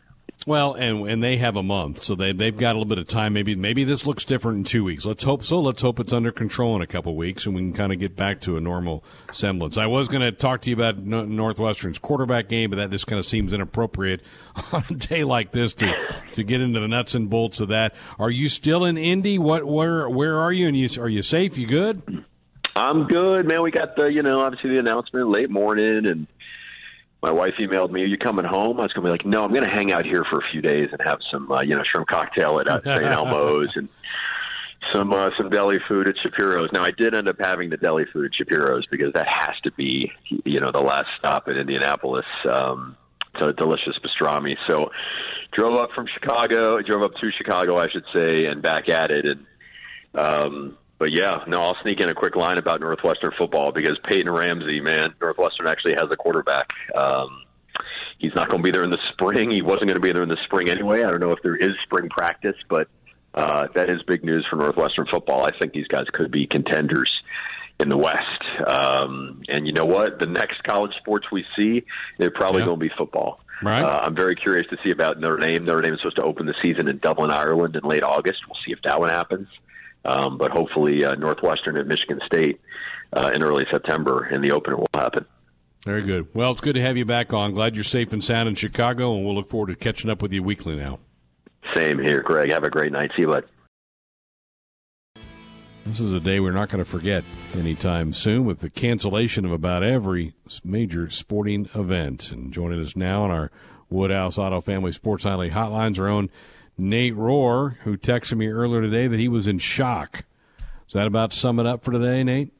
[0.45, 3.07] Well, and and they have a month, so they they've got a little bit of
[3.07, 3.31] time.
[3.31, 5.05] Maybe maybe this looks different in two weeks.
[5.05, 5.61] Let's hope so.
[5.61, 8.17] Let's hope it's under control in a couple weeks, and we can kind of get
[8.17, 9.77] back to a normal semblance.
[9.77, 13.19] I was going to talk to you about Northwestern's quarterback game, but that just kind
[13.19, 14.21] of seems inappropriate
[14.73, 15.93] on a day like this to
[16.33, 17.95] to get into the nuts and bolts of that.
[18.19, 19.39] Are you still in Indy?
[19.39, 20.67] What where where are you?
[20.67, 21.57] And you are you safe?
[21.57, 22.25] You good?
[22.75, 23.61] I'm good, man.
[23.61, 26.27] We got the you know obviously the announcement late morning and
[27.23, 29.45] my wife emailed me, "Are you coming home?" I was going to be like, "No,
[29.45, 31.73] I'm going to hang out here for a few days and have some, uh, you
[31.73, 33.05] know, shrimp cocktail at uh, St.
[33.05, 33.87] Elmo's and
[34.93, 38.03] some uh, some deli food at Shapiro's." Now, I did end up having the deli
[38.11, 40.11] food at Shapiro's because that has to be,
[40.43, 42.25] you know, the last stop in Indianapolis.
[42.47, 42.97] Um,
[43.33, 44.57] it's a delicious pastrami.
[44.67, 44.91] So,
[45.53, 49.25] drove up from Chicago, drove up to Chicago, I should say, and back at it,
[49.25, 49.45] and
[50.13, 54.31] um, but yeah, no, I'll sneak in a quick line about Northwestern football because Peyton
[54.31, 56.69] Ramsey, man, Northwestern actually has a quarterback.
[56.95, 57.43] Um,
[58.19, 59.51] he's not going to be there in the spring.
[59.51, 61.03] He wasn't going to be there in the spring anyway.
[61.03, 62.87] I don't know if there is spring practice, but
[63.33, 65.45] uh, that is big news for Northwestern football.
[65.45, 67.11] I think these guys could be contenders
[67.81, 68.41] in the West.
[68.65, 70.19] Um, and you know what?
[70.19, 71.83] The next college sports we see,
[72.17, 72.67] they're probably yeah.
[72.67, 73.41] going to be football.
[73.61, 73.83] Right.
[73.83, 75.65] Uh, I'm very curious to see about Notre Dame.
[75.65, 78.39] Notre Dame is supposed to open the season in Dublin, Ireland, in late August.
[78.47, 79.49] We'll see if that one happens.
[80.05, 82.59] Um, but hopefully, uh, Northwestern at Michigan State
[83.13, 85.25] uh, in early September, and the opener will happen.
[85.85, 86.27] Very good.
[86.33, 87.53] Well, it's good to have you back on.
[87.53, 90.31] Glad you're safe and sound in Chicago, and we'll look forward to catching up with
[90.31, 90.99] you weekly now.
[91.75, 92.51] Same here, Greg.
[92.51, 93.11] Have a great night.
[93.15, 93.45] See you, bud.
[95.85, 99.51] This is a day we're not going to forget anytime soon with the cancellation of
[99.51, 102.31] about every major sporting event.
[102.31, 103.51] And joining us now on our
[103.89, 106.29] Woodhouse Auto Family Sports Nightly Hotlines, our own
[106.77, 110.23] Nate Rohr, who texted me earlier today that he was in shock.
[110.87, 112.51] Is that about sum it up for today, Nate?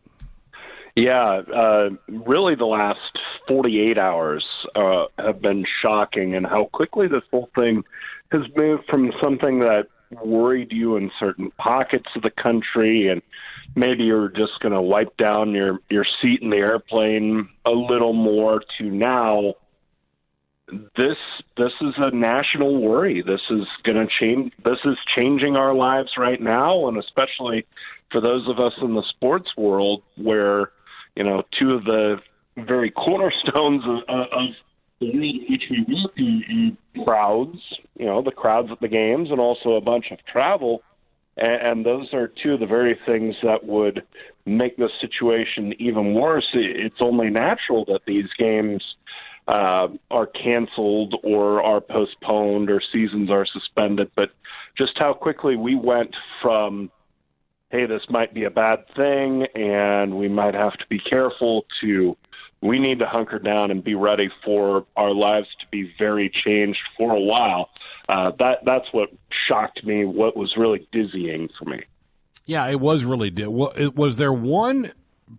[0.96, 3.00] Yeah, uh, really the last
[3.48, 4.46] 48 hours
[4.76, 7.84] uh, have been shocking and how quickly this whole thing
[8.32, 9.88] has moved from something that
[10.24, 13.22] worried you in certain pockets of the country and
[13.76, 18.14] maybe you're just going to wipe down your your seat in the airplane a little
[18.14, 19.56] more to now
[20.68, 21.18] this
[21.58, 23.22] this is a national worry.
[23.22, 24.54] This is going to change.
[24.64, 27.66] This is changing our lives right now, and especially
[28.12, 30.72] for those of us in the sports world, where
[31.16, 32.18] you know two of the
[32.58, 34.50] very cornerstones of, of
[35.00, 37.60] the world in which we work crowds.
[37.98, 40.82] You know, the crowds at the games, and also a bunch of travel.
[41.36, 44.04] And, and those are two of the very things that would
[44.46, 46.48] make this situation even worse.
[46.54, 48.84] It's only natural that these games
[49.48, 54.32] uh, are canceled or are postponed or seasons are suspended, but
[54.78, 56.92] just how quickly we went from,
[57.70, 62.16] hey, this might be a bad thing and we might have to be careful to
[62.62, 66.80] we need to hunker down and be ready for our lives to be very changed
[66.98, 67.70] for a while.
[68.08, 69.10] Uh, that that's what
[69.48, 71.82] shocked me, what was really dizzying for me.
[72.46, 73.32] Yeah, it was really.
[73.46, 74.92] Was there one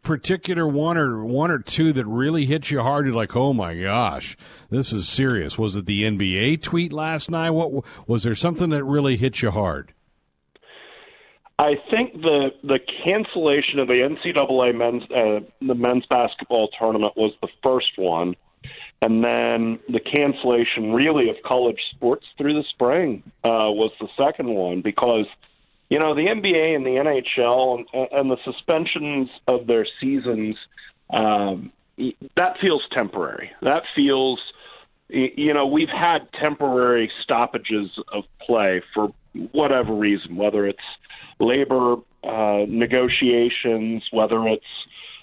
[0.02, 3.06] particular one or one or two that really hit you hard?
[3.06, 4.36] You're like, oh my gosh,
[4.70, 5.58] this is serious.
[5.58, 7.50] Was it the NBA tweet last night?
[7.50, 9.92] What was there something that really hit you hard?
[11.58, 17.32] I think the the cancellation of the NCAA men's uh, the men's basketball tournament was
[17.40, 18.34] the first one,
[19.02, 24.48] and then the cancellation really of college sports through the spring uh, was the second
[24.52, 25.26] one because
[25.88, 30.56] you know, the NBA and the NHL and, and the suspensions of their seasons,
[31.18, 31.72] um,
[32.36, 33.52] that feels temporary.
[33.62, 34.40] That feels,
[35.08, 39.12] you know, we've had temporary stoppages of play for
[39.52, 40.78] whatever reason, whether it's
[41.38, 44.64] labor uh, negotiations, whether it's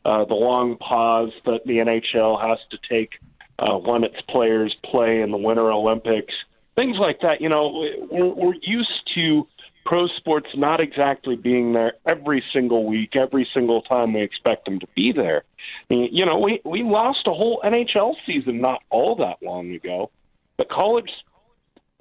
[0.06, 3.12] uh, the long pause that the NHL has to take
[3.60, 6.34] uh, when its players play in the Winter Olympics,
[6.78, 7.42] things like that.
[7.42, 9.48] You know, we're, we're used to
[9.86, 14.80] pro sports not exactly being there every single week, every single time we expect them
[14.80, 15.44] to be there.
[15.90, 20.12] You know, we we lost a whole NHL season not all that long ago,
[20.58, 21.12] but college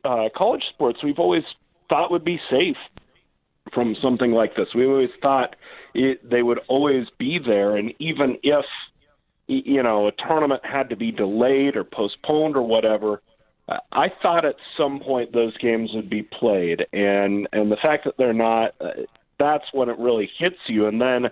[0.04, 1.44] uh, college sports we've always
[1.90, 2.76] thought would be safe
[3.72, 4.68] from something like this.
[4.74, 5.56] We always thought
[5.94, 8.64] it, they would always be there, and even if
[9.46, 13.22] you know a tournament had to be delayed or postponed or whatever
[13.92, 18.16] I thought at some point those games would be played, and and the fact that
[18.16, 18.90] they're not, uh,
[19.38, 21.26] that's when it really hits you, and then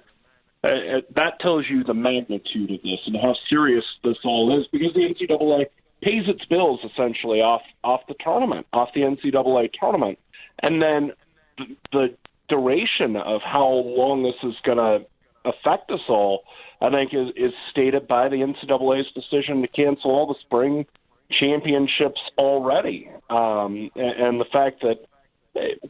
[0.62, 4.66] uh, uh, that tells you the magnitude of this and how serious this all is,
[4.68, 5.66] because the NCAA
[6.00, 10.18] pays its bills essentially off off the tournament, off the NCAA tournament,
[10.62, 11.12] and then
[11.58, 12.14] the, the
[12.48, 15.04] duration of how long this is going to
[15.44, 16.44] affect us all,
[16.80, 20.86] I think, is is stated by the NCAA's decision to cancel all the spring
[21.30, 23.10] championships already.
[23.30, 24.98] Um, and, and the fact that,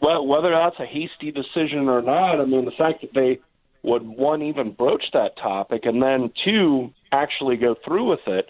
[0.01, 3.41] well, whether that's a hasty decision or not, I mean, the fact that they
[3.83, 8.49] would, one, even broach that topic, and then, two, actually go through with it,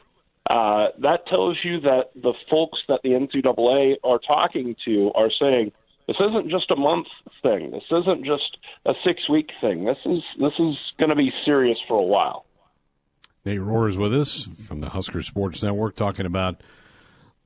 [0.50, 5.72] uh, that tells you that the folks that the NCAA are talking to are saying,
[6.06, 7.06] this isn't just a month
[7.42, 7.70] thing.
[7.70, 9.84] This isn't just a six week thing.
[9.84, 12.46] This is this is going to be serious for a while.
[13.48, 16.60] Nate Rohrer with us from the Husker Sports Network talking about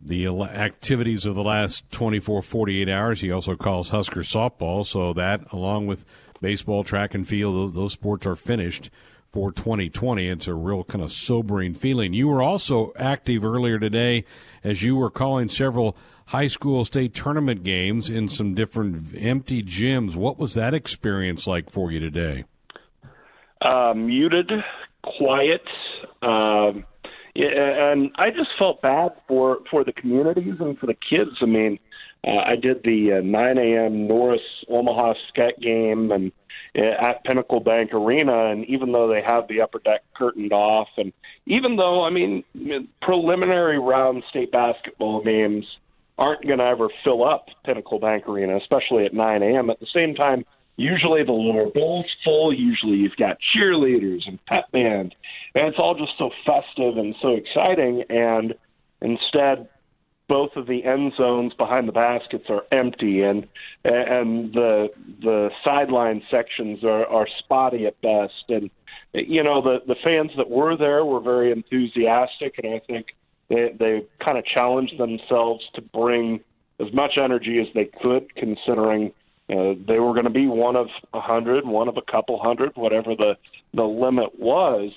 [0.00, 3.20] the activities of the last 24, 48 hours.
[3.20, 6.04] He also calls Husker softball, so that, along with
[6.40, 8.90] baseball, track and field, those, those sports are finished
[9.28, 10.26] for 2020.
[10.26, 12.14] It's a real kind of sobering feeling.
[12.14, 14.24] You were also active earlier today
[14.64, 20.16] as you were calling several high school state tournament games in some different empty gyms.
[20.16, 22.42] What was that experience like for you today?
[23.60, 24.52] Uh, muted,
[25.02, 25.62] quiet.
[26.22, 26.84] Um,
[27.34, 31.30] and I just felt bad for for the communities and for the kids.
[31.40, 31.78] I mean,
[32.26, 34.06] uh, I did the uh, 9 a.m.
[34.06, 36.30] Norris Omaha Skutt game and
[36.76, 40.88] uh, at Pinnacle Bank Arena, and even though they have the upper deck curtained off,
[40.96, 41.12] and
[41.46, 42.44] even though I mean
[43.00, 45.64] preliminary round state basketball games
[46.18, 49.70] aren't going to ever fill up Pinnacle Bank Arena, especially at 9 a.m.
[49.70, 50.44] At the same time,
[50.76, 52.52] Usually the lower bowl's full.
[52.52, 55.14] Usually you've got cheerleaders and pep band,
[55.54, 58.04] and it's all just so festive and so exciting.
[58.08, 58.54] And
[59.02, 59.68] instead,
[60.28, 63.46] both of the end zones behind the baskets are empty, and
[63.84, 68.44] and the the sideline sections are, are spotty at best.
[68.48, 68.70] And
[69.12, 73.14] you know the the fans that were there were very enthusiastic, and I think
[73.48, 76.40] they they kind of challenged themselves to bring
[76.80, 79.12] as much energy as they could, considering
[79.52, 82.72] uh, they were going to be one of a hundred, one of a couple hundred,
[82.74, 83.36] whatever the
[83.74, 84.92] the limit was.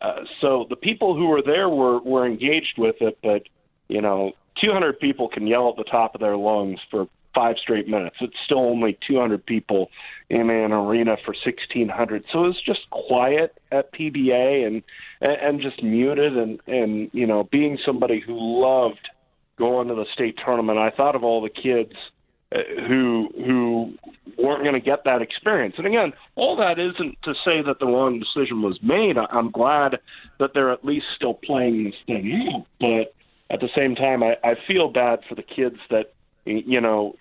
[0.00, 3.42] Uh, so the people who were there were were engaged with it, but
[3.88, 7.88] you know, 200 people can yell at the top of their lungs for five straight
[7.88, 8.16] minutes.
[8.20, 9.90] It's still only 200 people
[10.28, 12.24] in an arena for 1600.
[12.32, 14.82] So it was just quiet at PBA and
[15.20, 19.08] and just muted and and you know, being somebody who loved
[19.58, 21.92] going to the state tournament, I thought of all the kids
[22.52, 23.94] who who
[24.38, 25.74] weren't going to get that experience.
[25.78, 29.16] And again, all that isn't to say that the wrong decision was made.
[29.18, 29.98] I'm glad
[30.38, 32.66] that they're at least still playing this thing out.
[32.80, 33.14] But
[33.50, 36.12] at the same time, I, I feel bad for the kids that
[36.44, 37.16] you know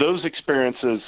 [0.00, 1.00] those experiences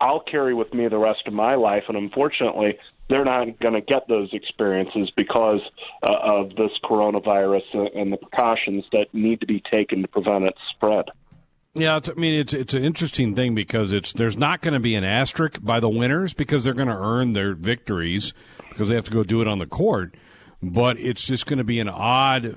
[0.00, 2.78] I'll carry with me the rest of my life, and unfortunately,
[3.08, 5.60] they're not going to get those experiences because
[6.06, 10.58] uh, of this coronavirus and the precautions that need to be taken to prevent its
[10.74, 11.06] spread.
[11.74, 14.94] Yeah, I mean it's it's an interesting thing because it's there's not going to be
[14.94, 18.32] an asterisk by the winners because they're going to earn their victories
[18.68, 20.14] because they have to go do it on the court,
[20.62, 22.56] but it's just going to be an odd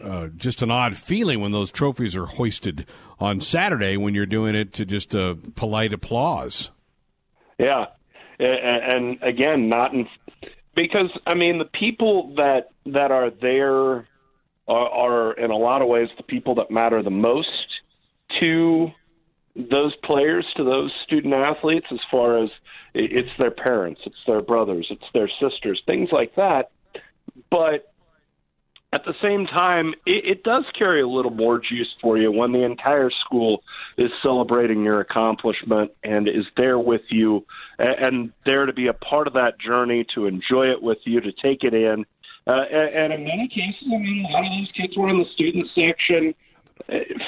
[0.00, 2.86] uh, just an odd feeling when those trophies are hoisted
[3.18, 6.70] on Saturday when you're doing it to just a polite applause.
[7.58, 7.86] Yeah,
[8.38, 10.06] and again, not in
[10.76, 14.06] because I mean the people that that are there
[14.68, 17.48] are, are in a lot of ways the people that matter the most
[18.40, 18.90] to
[19.54, 22.50] those players, to those student athletes, as far as
[22.94, 26.70] it's their parents, it's their brothers, it's their sisters, things like that.
[27.50, 27.92] But
[28.92, 32.52] at the same time, it, it does carry a little more juice for you when
[32.52, 33.62] the entire school
[33.96, 37.44] is celebrating your accomplishment and is there with you
[37.78, 41.20] and, and there to be a part of that journey, to enjoy it with you,
[41.20, 42.04] to take it in.
[42.46, 45.18] Uh, and, and in many cases, I mean, a lot of those kids were in
[45.18, 46.34] the student section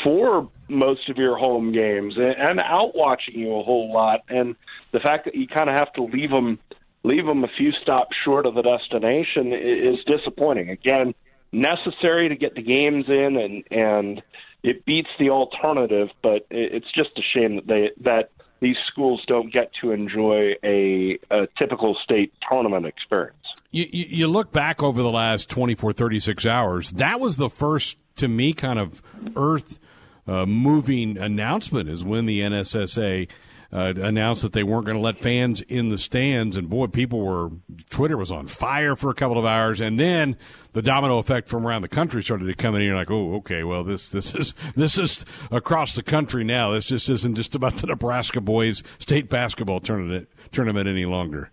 [0.04, 4.20] for most of your home games and out watching you a whole lot.
[4.28, 4.56] And
[4.92, 6.58] the fact that you kind of have to leave them
[7.04, 10.70] leave them a few stops short of the destination is disappointing.
[10.70, 11.14] Again,
[11.52, 14.22] necessary to get the games in, and and
[14.62, 16.08] it beats the alternative.
[16.22, 18.30] But it's just a shame that they that
[18.60, 23.36] these schools don't get to enjoy a, a typical state tournament experience.
[23.70, 26.90] You, you, look back over the last 24, 36 hours.
[26.92, 29.02] That was the first, to me, kind of
[29.36, 29.78] earth
[30.26, 33.28] uh, moving announcement is when the NSAA
[33.70, 37.20] uh, announced that they weren't going to let fans in the stands, and boy, people
[37.20, 37.50] were
[37.90, 40.36] Twitter was on fire for a couple of hours, and then
[40.72, 42.80] the domino effect from around the country started to come in.
[42.80, 46.72] And you're like, oh, okay, well, this this is this is across the country now.
[46.72, 51.50] This just isn't just about the Nebraska boys state basketball tournament tournament any longer.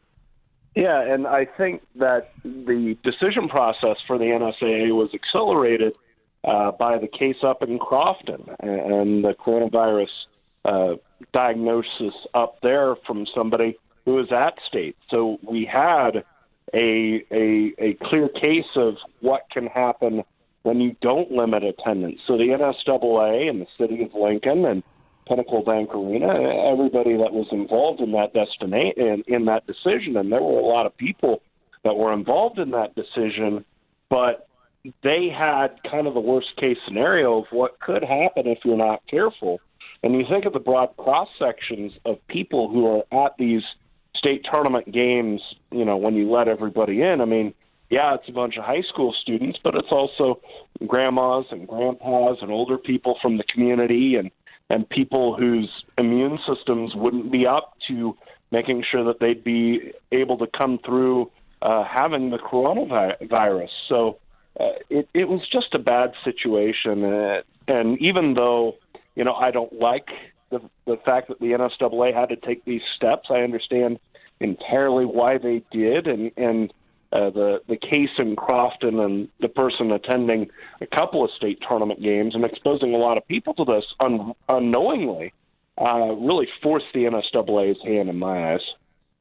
[0.76, 5.94] Yeah, and I think that the decision process for the NSAA was accelerated
[6.44, 10.10] uh, by the case up in Crofton and the coronavirus
[10.66, 10.96] uh,
[11.34, 14.98] diagnosis up there from somebody who was at state.
[15.10, 16.24] So we had
[16.74, 20.24] a, a, a clear case of what can happen
[20.64, 22.20] when you don't limit attendance.
[22.28, 24.84] So the NSAA and the city of Lincoln and
[25.28, 26.28] Pinnacle Bank Arena,
[26.72, 30.66] everybody that was involved in that destination in, in that decision, and there were a
[30.66, 31.42] lot of people
[31.84, 33.66] that were involved in that decision,
[34.10, 34.48] but
[35.04, 39.02] they had kind of the worst case scenario of what could happen if you're not
[39.08, 39.60] careful.
[40.04, 43.64] And you think of the broad cross sections of people who are at these
[44.16, 47.54] state tournament games, you know, when you let everybody in, I mean,
[47.90, 50.42] yeah, it's a bunch of high school students, but it's also
[50.88, 54.32] grandmas and grandpas and older people from the community and
[54.70, 58.18] and people whose immune systems wouldn't be up to
[58.52, 63.70] making sure that they'd be able to come through uh, having the coronavirus.
[63.88, 64.20] So
[64.60, 68.76] uh, it it was just a bad situation, uh, and even though
[69.16, 70.10] you know, I don't like
[70.52, 73.30] the the fact that the NSAA had to take these steps.
[73.30, 74.00] I understand
[74.40, 76.74] entirely why they did, and and
[77.12, 80.50] uh, the the case in Crofton and the person attending
[80.82, 84.34] a couple of state tournament games and exposing a lot of people to this un,
[84.50, 85.34] unknowingly
[85.78, 88.62] uh, really forced the NSAA's hand in my eyes.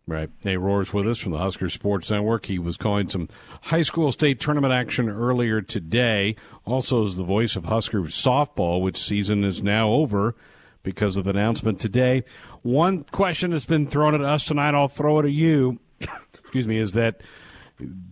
[0.07, 0.31] Right.
[0.43, 2.45] Hey, Roar's with us from the Husker Sports Network.
[2.47, 3.29] He was calling some
[3.63, 6.37] high school state tournament action earlier today.
[6.67, 10.35] Also, is the voice of Husker softball, which season is now over
[10.83, 12.23] because of the announcement today.
[12.61, 15.81] One question that's been thrown at us tonight, I'll throw it at you.
[16.35, 17.23] Excuse me, is that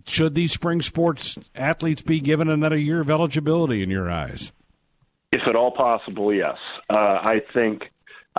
[0.05, 4.51] should these spring sports athletes be given another year of eligibility in your eyes?
[5.31, 6.57] If at all possible, yes.
[6.89, 7.91] Uh, I think,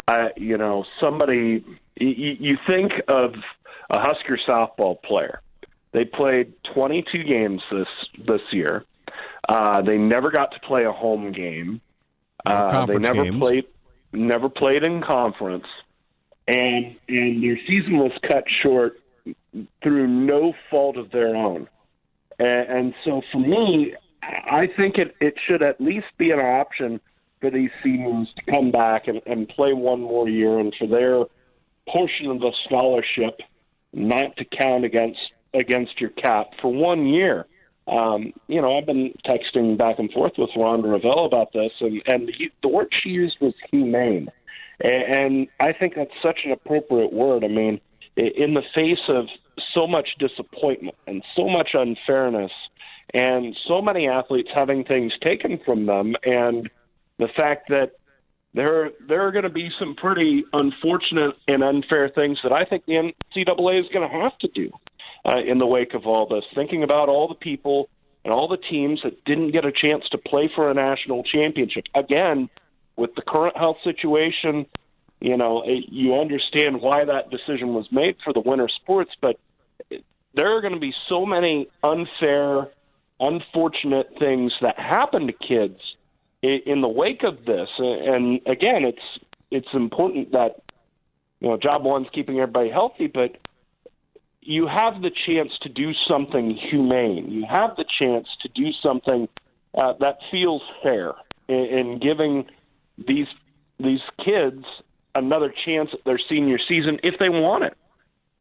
[0.06, 1.64] uh, you know, somebody
[1.96, 3.34] you, you think of
[3.90, 5.40] a Husker softball player.
[5.92, 7.86] They played 22 games this
[8.26, 8.84] this year.
[9.48, 11.80] Uh, they never got to play a home game.
[12.44, 13.38] Uh, they never games.
[13.38, 13.64] played
[14.12, 15.66] never played in conference,
[16.48, 18.98] and and their season was cut short
[19.82, 21.68] through no fault of their own.
[22.38, 27.00] And, and so for me, I think it it should at least be an option
[27.40, 31.24] for these seniors to come back and, and play one more year, and for their
[31.86, 33.40] portion of the scholarship
[33.92, 35.20] not to count against
[35.52, 37.46] against your cap for one year.
[37.86, 42.02] Um, you know, I've been texting back and forth with Rhonda Revelle about this, and
[42.06, 44.30] and he, the word she used was humane,
[44.80, 47.44] and, and I think that's such an appropriate word.
[47.44, 47.80] I mean,
[48.16, 49.26] in the face of
[49.74, 52.52] so much disappointment and so much unfairness,
[53.12, 56.70] and so many athletes having things taken from them, and
[57.18, 57.92] the fact that
[58.54, 62.86] there there are going to be some pretty unfortunate and unfair things that I think
[62.86, 64.70] the NCAA is going to have to do
[65.24, 66.44] uh, in the wake of all this.
[66.54, 67.88] Thinking about all the people
[68.24, 71.84] and all the teams that didn't get a chance to play for a national championship
[71.94, 72.48] again
[72.96, 74.66] with the current health situation.
[75.24, 79.36] You know, it, you understand why that decision was made for the winter sports, but
[80.34, 82.68] there are going to be so many unfair
[83.18, 85.80] unfortunate things that happen to kids
[86.42, 87.70] in, in the wake of this.
[87.78, 90.62] And again, it's it's important that
[91.40, 93.38] you know job one's keeping everybody healthy, but
[94.42, 97.30] you have the chance to do something humane.
[97.30, 99.26] You have the chance to do something
[99.74, 101.12] uh, that feels fair
[101.48, 102.44] in, in giving
[102.98, 103.28] these
[103.80, 104.66] these kids
[105.14, 107.76] another chance at their senior season if they want it.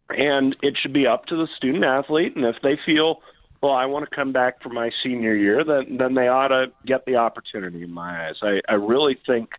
[0.10, 2.36] And it should be up to the student athlete.
[2.36, 3.22] And if they feel,
[3.62, 6.68] well, I want to come back for my senior year, then then they ought to
[6.86, 7.84] get the opportunity.
[7.84, 9.50] In my eyes, I, I really think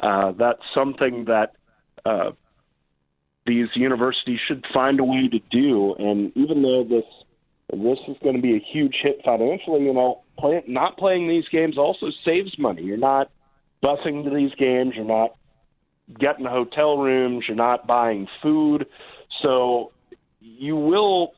[0.00, 1.56] uh, that's something that
[2.04, 2.30] uh,
[3.44, 5.94] these universities should find a way to do.
[5.94, 7.04] And even though this
[7.70, 11.46] this is going to be a huge hit financially, you know, play, not playing these
[11.48, 12.82] games also saves money.
[12.82, 13.30] You're not
[13.84, 14.94] busing to these games.
[14.94, 15.32] You're not
[16.18, 17.44] getting hotel rooms.
[17.48, 18.86] You're not buying food.
[19.42, 19.92] So
[20.40, 21.32] you will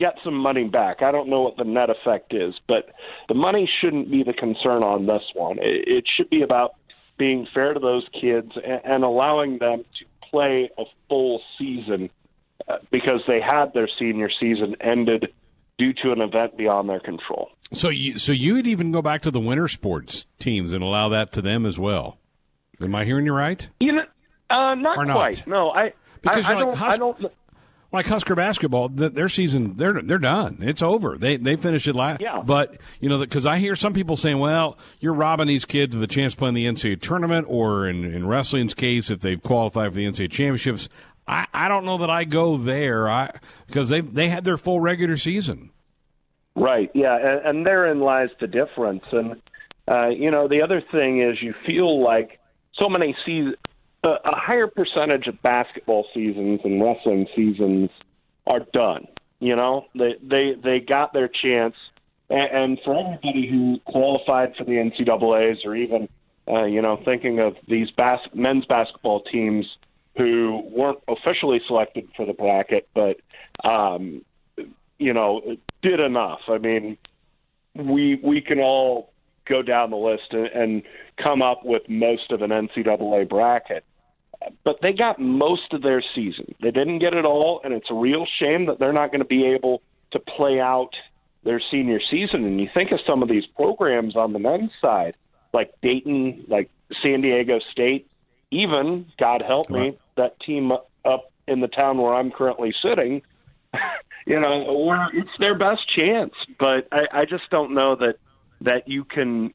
[0.00, 1.02] get some money back.
[1.02, 2.90] I don't know what the net effect is, but
[3.28, 5.58] the money shouldn't be the concern on this one.
[5.60, 6.74] It, should be about
[7.16, 8.52] being fair to those kids
[8.84, 12.10] and, allowing them to play a full season
[12.68, 15.32] uh, because they had their senior season ended
[15.78, 17.50] due to an event beyond their control.
[17.72, 21.08] So you so you would even go back to the winter sports teams and allow
[21.08, 22.18] that to them as well.
[22.80, 23.66] Am I hearing you right?
[23.80, 24.04] You know,
[24.50, 25.46] uh, not, or quite.
[25.46, 27.32] No, I because I, I, don't, I don't
[27.94, 30.58] like Husker basketball, their season they're they're done.
[30.60, 31.16] It's over.
[31.16, 32.20] They they finished it last.
[32.20, 32.42] Yeah.
[32.44, 36.00] But you know, because I hear some people saying, "Well, you're robbing these kids of
[36.00, 39.40] the chance to play in the NCAA tournament, or in, in wrestling's case, if they've
[39.40, 40.88] qualified for the NCAA championships."
[41.26, 43.08] I, I don't know that I go there.
[43.08, 43.30] I
[43.66, 45.70] because they they had their full regular season.
[46.56, 46.90] Right.
[46.94, 49.04] Yeah, and, and therein lies the difference.
[49.12, 49.40] And
[49.88, 52.40] uh, you know, the other thing is you feel like
[52.78, 53.56] so many seasons
[54.04, 57.90] a, higher percentage of basketball seasons and wrestling seasons
[58.46, 59.06] are done.
[59.40, 61.74] You know, they they they got their chance,
[62.30, 66.08] and, and for everybody who qualified for the NCAA's or even
[66.48, 69.66] uh, you know thinking of these bas- men's basketball teams
[70.16, 73.18] who weren't officially selected for the bracket, but
[73.64, 74.24] um,
[74.98, 76.40] you know did enough.
[76.48, 76.96] I mean,
[77.74, 79.10] we we can all
[79.46, 80.82] go down the list and, and
[81.24, 83.84] come up with most of an NCAA bracket
[84.64, 86.54] but they got most of their season.
[86.60, 89.26] They didn't get it all, and it's a real shame that they're not going to
[89.26, 89.82] be able
[90.12, 90.90] to play out
[91.44, 92.44] their senior season.
[92.44, 95.14] And you think of some of these programs on the men's side,
[95.52, 96.70] like Dayton, like
[97.04, 98.10] San Diego State,
[98.50, 100.72] even, God help me, that team
[101.04, 103.22] up in the town where I'm currently sitting,
[104.26, 106.34] you know, it's their best chance.
[106.58, 108.16] But I, I just don't know that
[108.64, 109.52] that you can.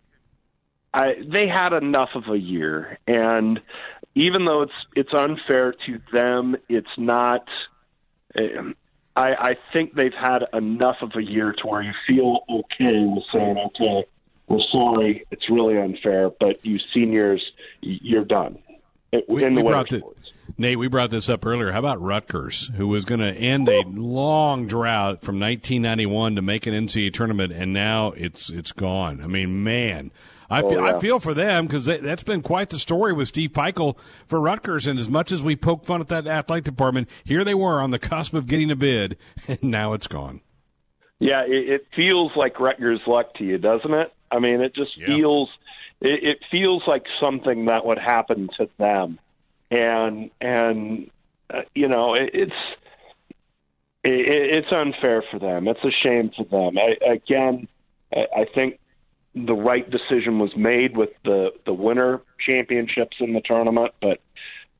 [0.91, 3.62] I, they had enough of a year, and
[4.16, 7.47] even though it's it's unfair to them, it's not.
[8.39, 8.76] Um,
[9.16, 13.24] I, I think they've had enough of a year to where you feel okay with
[13.34, 14.05] saying, okay,
[14.47, 17.43] we're sorry, it's really unfair, but you seniors,
[17.82, 18.60] you're done.
[19.28, 20.03] We, in the we brought the,
[20.58, 21.72] Nate, we brought this up earlier.
[21.72, 26.68] How about Rutgers, who was going to end a long drought from 1991 to make
[26.68, 29.22] an NCAA tournament, and now it's it's gone.
[29.22, 30.12] I mean, man,
[30.50, 30.95] I oh, feel, oh, yeah.
[30.95, 34.88] I feel for them because that's been quite the story with Steve Pikiell for Rutgers.
[34.88, 37.91] And as much as we poke fun at that athletic department, here they were on
[37.91, 40.41] the cusp of getting a bid, and now it's gone.
[41.20, 44.14] Yeah, it, it feels like Rutgers' luck to you, doesn't it?
[44.32, 45.08] I mean, it just yeah.
[45.08, 45.50] feels
[46.02, 49.20] it, it feels like something that would happen to them,
[49.72, 51.09] and and
[51.53, 52.51] uh, you know, it, it's
[54.03, 55.67] it, it's unfair for them.
[55.67, 56.78] It's a shame for them.
[56.78, 57.67] I, again,
[58.13, 58.80] I, I think
[59.36, 63.93] the right decision was made with the the winter championships in the tournament.
[64.01, 64.22] But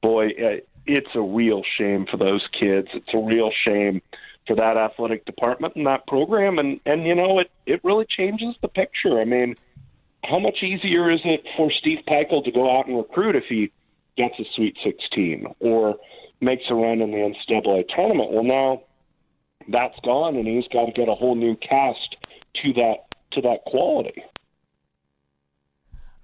[0.02, 2.88] boy, uh, it's a real shame for those kids.
[2.94, 4.02] It's a real shame
[4.48, 6.60] for that athletic department and that program.
[6.60, 9.20] And and you know, it it really changes the picture.
[9.20, 9.56] I mean,
[10.24, 13.72] how much easier is it for Steve Pikiell to go out and recruit if he
[14.20, 15.96] gets a Sweet 16 or
[16.42, 18.32] makes a run in the NCAA tournament?
[18.32, 18.82] Well, now
[19.70, 22.18] that's gone, and he's got to get a whole new cast
[22.64, 22.96] to that
[23.32, 24.24] to that quality.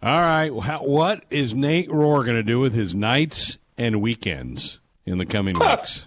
[0.01, 0.49] All right.
[0.53, 5.57] What is Nate Rohr going to do with his nights and weekends in the coming
[5.59, 6.05] weeks?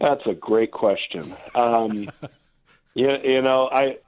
[0.00, 1.34] That's a great question.
[1.54, 2.10] Um,
[2.94, 3.98] you, you know, I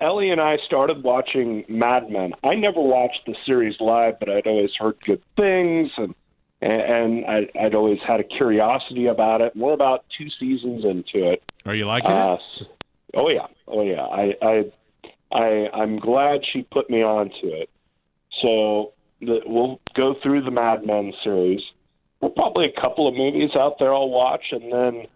[0.00, 2.32] Ellie and I started watching Mad Men.
[2.44, 6.14] I never watched the series live, but I'd always heard good things, and
[6.60, 9.54] and I, I'd always had a curiosity about it.
[9.56, 11.42] We're about two seasons into it.
[11.66, 12.68] Are you liking uh, it?
[13.14, 14.02] Oh yeah, oh yeah.
[14.02, 14.72] I I
[15.32, 17.68] I I'm glad she put me onto it.
[18.42, 21.60] So the, we'll go through the Mad Men series.
[22.20, 25.06] We're probably a couple of movies out there I'll watch, and then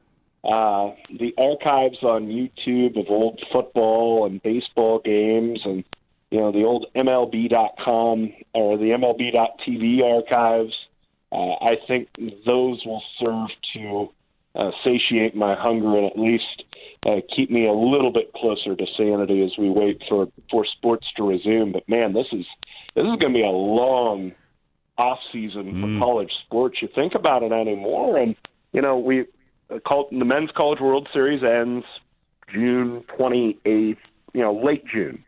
[0.44, 5.84] uh, the archives on YouTube of old football and baseball games, and
[6.30, 10.74] you know the old MLB.com or the MLB.TV archives.
[11.30, 12.08] Uh, I think
[12.44, 14.10] those will serve to
[14.54, 16.64] uh, satiate my hunger and at least
[17.06, 21.06] uh, keep me a little bit closer to sanity as we wait for for sports
[21.16, 21.72] to resume.
[21.72, 22.44] But man, this is
[22.94, 24.32] this is going to be a long
[24.98, 26.82] off season for college sports.
[26.82, 28.36] You think about it anymore, and
[28.72, 29.24] you know we
[29.72, 31.86] uh, the men's college World Series ends
[32.52, 34.00] June twenty eighth.
[34.34, 35.24] You know, late June,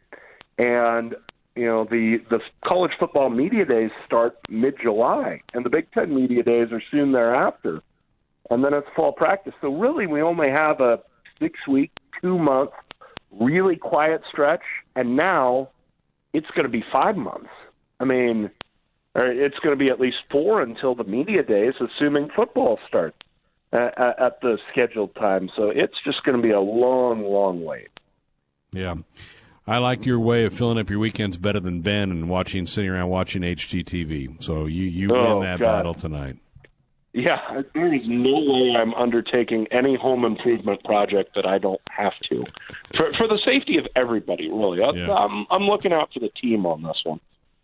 [0.58, 1.14] and
[1.54, 6.14] you know the the college football media days start mid July, and the Big Ten
[6.14, 7.82] media days are soon thereafter,
[8.50, 9.54] and then it's fall practice.
[9.60, 11.00] So really, we only have a
[11.38, 11.90] six week,
[12.20, 12.70] two month,
[13.30, 14.62] really quiet stretch,
[14.96, 15.68] and now
[16.32, 17.50] it's going to be five months.
[18.00, 18.50] I mean,
[19.14, 23.16] it's going to be at least four until the media days, assuming football starts
[23.74, 25.50] uh, at the scheduled time.
[25.56, 27.88] So it's just going to be a long, long wait.
[28.72, 28.94] Yeah.
[29.66, 32.90] I like your way of filling up your weekends better than Ben and watching, sitting
[32.90, 34.42] around watching HGTV.
[34.42, 35.76] So you, you Oh, win that God.
[35.78, 36.36] battle tonight.
[37.16, 42.12] Yeah, there is no way I'm undertaking any home improvement project that I don't have
[42.28, 42.44] to,
[42.98, 44.50] for for the safety of everybody.
[44.50, 45.14] Really, I- Yeah.
[45.14, 47.20] I'm I'm looking out for the team on this one.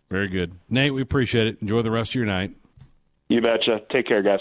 [0.09, 0.53] Very good.
[0.69, 1.59] Nate, we appreciate it.
[1.61, 2.53] Enjoy the rest of your night.
[3.29, 3.81] You betcha.
[3.91, 4.39] Take care, guys.